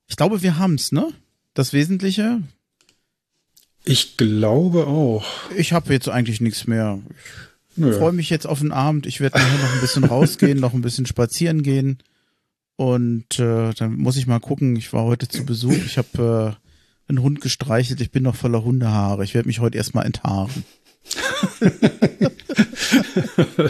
[0.07, 1.11] Ich glaube, wir haben es, ne?
[1.55, 2.41] Das Wesentliche.
[3.85, 5.25] Ich glaube auch.
[5.55, 6.99] Ich habe jetzt eigentlich nichts mehr.
[7.75, 9.05] Ich freue mich jetzt auf den Abend.
[9.05, 11.99] Ich werde nachher noch ein bisschen rausgehen, noch ein bisschen spazieren gehen.
[12.75, 14.75] Und äh, dann muss ich mal gucken.
[14.75, 15.77] Ich war heute zu Besuch.
[15.85, 18.01] Ich habe äh, einen Hund gestreichelt.
[18.01, 19.23] Ich bin noch voller Hundehaare.
[19.23, 20.63] Ich werde mich heute erstmal enthaaren.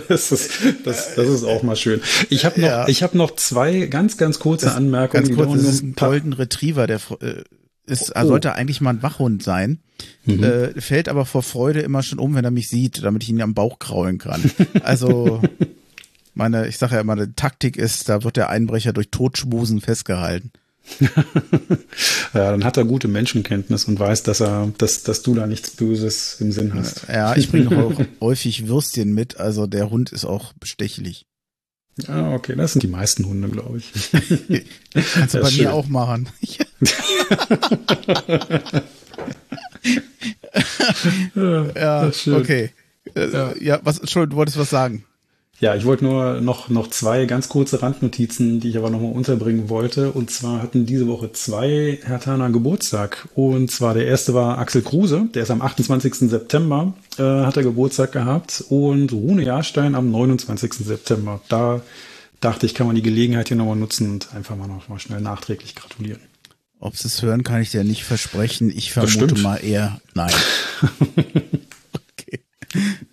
[0.08, 0.52] das, ist,
[0.84, 2.02] das, das ist auch mal schön.
[2.30, 2.88] Ich habe noch, ja.
[2.88, 5.24] ich hab noch zwei ganz, ganz kurze das, Anmerkungen.
[5.24, 7.44] Ganz kurz, das ist ein Golden Retriever, der äh,
[7.90, 8.26] ist, oh.
[8.26, 9.80] sollte eigentlich mal ein Wachhund sein.
[10.26, 10.44] Mhm.
[10.44, 13.42] Äh, fällt aber vor Freude immer schon um, wenn er mich sieht, damit ich ihn
[13.42, 14.50] am Bauch kraulen kann.
[14.84, 15.42] Also
[16.40, 20.52] meine, ich sage ja immer, die Taktik ist, da wird der Einbrecher durch Totschmusen festgehalten.
[22.34, 25.72] ja, dann hat er gute Menschenkenntnis und weiß, dass er, dass, dass du da nichts
[25.72, 27.08] Böses im Sinn hast.
[27.08, 31.28] Ja, ich bringe auch häufig Würstchen mit, also der Hund ist auch bestechlich.
[32.08, 33.92] Ah, okay, das sind die meisten Hunde, glaube ich.
[35.14, 35.66] Kannst du bei schön.
[35.66, 36.30] mir auch machen.
[41.76, 42.72] ja, okay.
[43.16, 43.54] Ja.
[43.60, 45.04] ja, was, Entschuldigung, du wolltest was sagen.
[45.62, 49.68] Ja, ich wollte nur noch, noch zwei ganz kurze Randnotizen, die ich aber nochmal unterbringen
[49.68, 50.12] wollte.
[50.12, 53.28] Und zwar hatten diese Woche zwei Hertaner Geburtstag.
[53.36, 56.30] Und zwar der erste war Axel Kruse, der ist am 28.
[56.30, 58.64] September, äh, hat er Geburtstag gehabt.
[58.70, 60.86] Und Rune Jahrstein am 29.
[60.86, 61.42] September.
[61.50, 61.82] Da
[62.40, 65.20] dachte ich, kann man die Gelegenheit hier nochmal nutzen und einfach mal noch mal schnell
[65.20, 66.22] nachträglich gratulieren.
[66.80, 68.72] Ob sie es hören, kann ich dir nicht versprechen.
[68.74, 70.32] Ich vermute mal eher nein.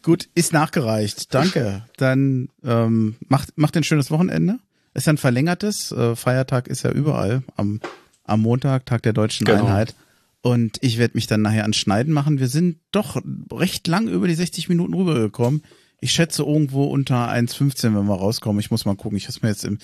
[0.02, 1.34] Gut, ist nachgereicht.
[1.34, 1.84] Danke.
[1.96, 4.58] Dann ähm, macht, macht ein schönes Wochenende.
[4.94, 5.92] Ist ja ein verlängertes.
[5.92, 7.80] Äh, Feiertag ist ja überall am,
[8.24, 9.66] am Montag, Tag der deutschen genau.
[9.66, 9.94] Einheit.
[10.42, 12.38] Und ich werde mich dann nachher an Schneiden machen.
[12.38, 13.20] Wir sind doch
[13.52, 15.62] recht lang über die 60 Minuten rübergekommen.
[16.00, 18.60] Ich schätze irgendwo unter 1,15, wenn wir rauskommen.
[18.60, 19.18] Ich muss mal gucken.
[19.18, 19.78] Ich mir jetzt im,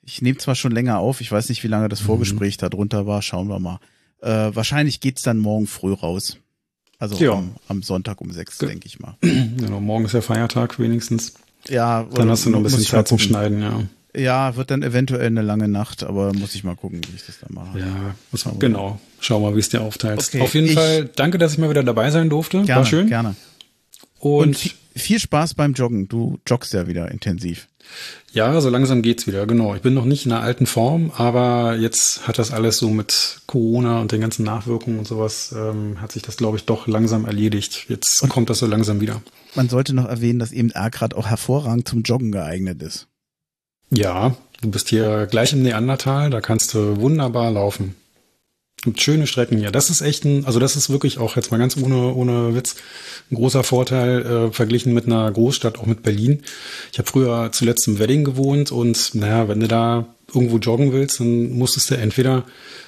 [0.00, 2.06] ich nehme zwar schon länger auf, ich weiß nicht, wie lange das mhm.
[2.06, 2.60] Vorgespräch mhm.
[2.60, 3.22] da drunter war.
[3.22, 3.78] Schauen wir mal.
[4.20, 6.38] Äh, wahrscheinlich geht's dann morgen früh raus.
[6.98, 7.32] Also ja.
[7.32, 9.16] am, am, Sonntag um sechs, Ge denke ich mal.
[9.20, 11.34] Genau, morgen ist ja Feiertag wenigstens.
[11.68, 13.82] Ja, dann hast du noch ein bisschen Zeit zum Schneiden, ja.
[14.14, 17.38] Ja, wird dann eventuell eine lange Nacht, aber muss ich mal gucken, wie ich das
[17.40, 17.78] dann mache.
[17.78, 18.98] Ja, muss man, genau.
[19.20, 20.34] Schau mal, wie es dir aufteilst.
[20.34, 22.62] Okay, Auf jeden Fall, danke, dass ich mal wieder dabei sein durfte.
[22.62, 23.08] Gerne, War schön.
[23.08, 23.36] Gerne.
[24.18, 26.08] Und, Und viel Spaß beim Joggen.
[26.08, 27.68] Du joggst ja wieder intensiv.
[28.32, 29.74] Ja, so langsam geht's wieder, genau.
[29.74, 33.40] Ich bin noch nicht in der alten Form, aber jetzt hat das alles so mit
[33.46, 37.24] Corona und den ganzen Nachwirkungen und sowas, ähm, hat sich das, glaube ich, doch langsam
[37.24, 37.86] erledigt.
[37.88, 39.22] Jetzt und kommt das so langsam wieder.
[39.54, 43.06] Man sollte noch erwähnen, dass eben Ergrad auch hervorragend zum Joggen geeignet ist.
[43.90, 47.94] Ja, du bist hier gleich im Neandertal, da kannst du wunderbar laufen.
[48.82, 49.70] Gibt schöne Strecken hier.
[49.70, 52.76] Das ist echt ein, also das ist wirklich auch jetzt mal ganz ohne, ohne Witz
[53.30, 56.42] ein großer Vorteil äh, verglichen mit einer Großstadt, auch mit Berlin.
[56.92, 61.20] Ich habe früher zuletzt im Wedding gewohnt und naja, wenn du da irgendwo joggen willst,
[61.20, 62.44] dann musstest du entweder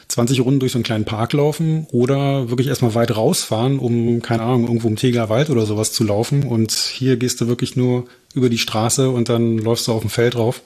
[0.08, 4.42] 20 Runden durch so einen kleinen Park laufen oder wirklich erstmal weit rausfahren, um, keine
[4.42, 6.44] Ahnung, irgendwo im Tegeler Wald oder sowas zu laufen.
[6.44, 10.10] Und hier gehst du wirklich nur über die Straße und dann läufst du auf dem
[10.10, 10.62] Feld drauf.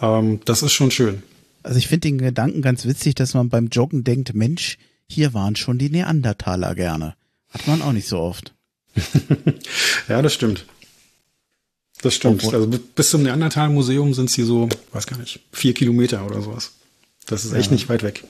[0.00, 1.22] Ähm, das ist schon schön.
[1.62, 4.78] Also ich finde den Gedanken ganz witzig, dass man beim Joggen denkt, Mensch,
[5.08, 7.14] hier waren schon die Neandertaler gerne.
[7.48, 8.54] Hat man auch nicht so oft.
[10.08, 10.66] ja, das stimmt.
[12.02, 12.42] Das stimmt.
[12.42, 16.42] Obwohl, also bis zum Neandertal-Museum sind es hier so, weiß gar nicht, vier Kilometer oder
[16.42, 16.72] sowas.
[17.26, 17.74] Das ist echt ja.
[17.74, 18.24] nicht weit weg.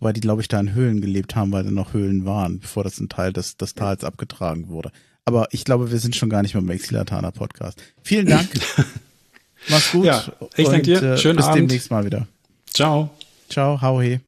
[0.00, 2.82] Weil die, glaube ich, da in Höhlen gelebt haben, weil da noch Höhlen waren, bevor
[2.82, 4.90] das ein Teil des, des Tals abgetragen wurde.
[5.24, 7.80] Aber ich glaube, wir sind schon gar nicht mehr beim Exilatana Podcast.
[8.02, 8.48] Vielen Dank.
[9.68, 10.04] Mach's gut.
[10.06, 10.24] Ja,
[10.56, 11.02] ich danke dir.
[11.02, 11.62] Äh, Schönen bis Abend.
[11.62, 12.26] Bis demnächst mal wieder.
[12.72, 13.10] Ciao.
[13.48, 14.20] Ciao, hau he.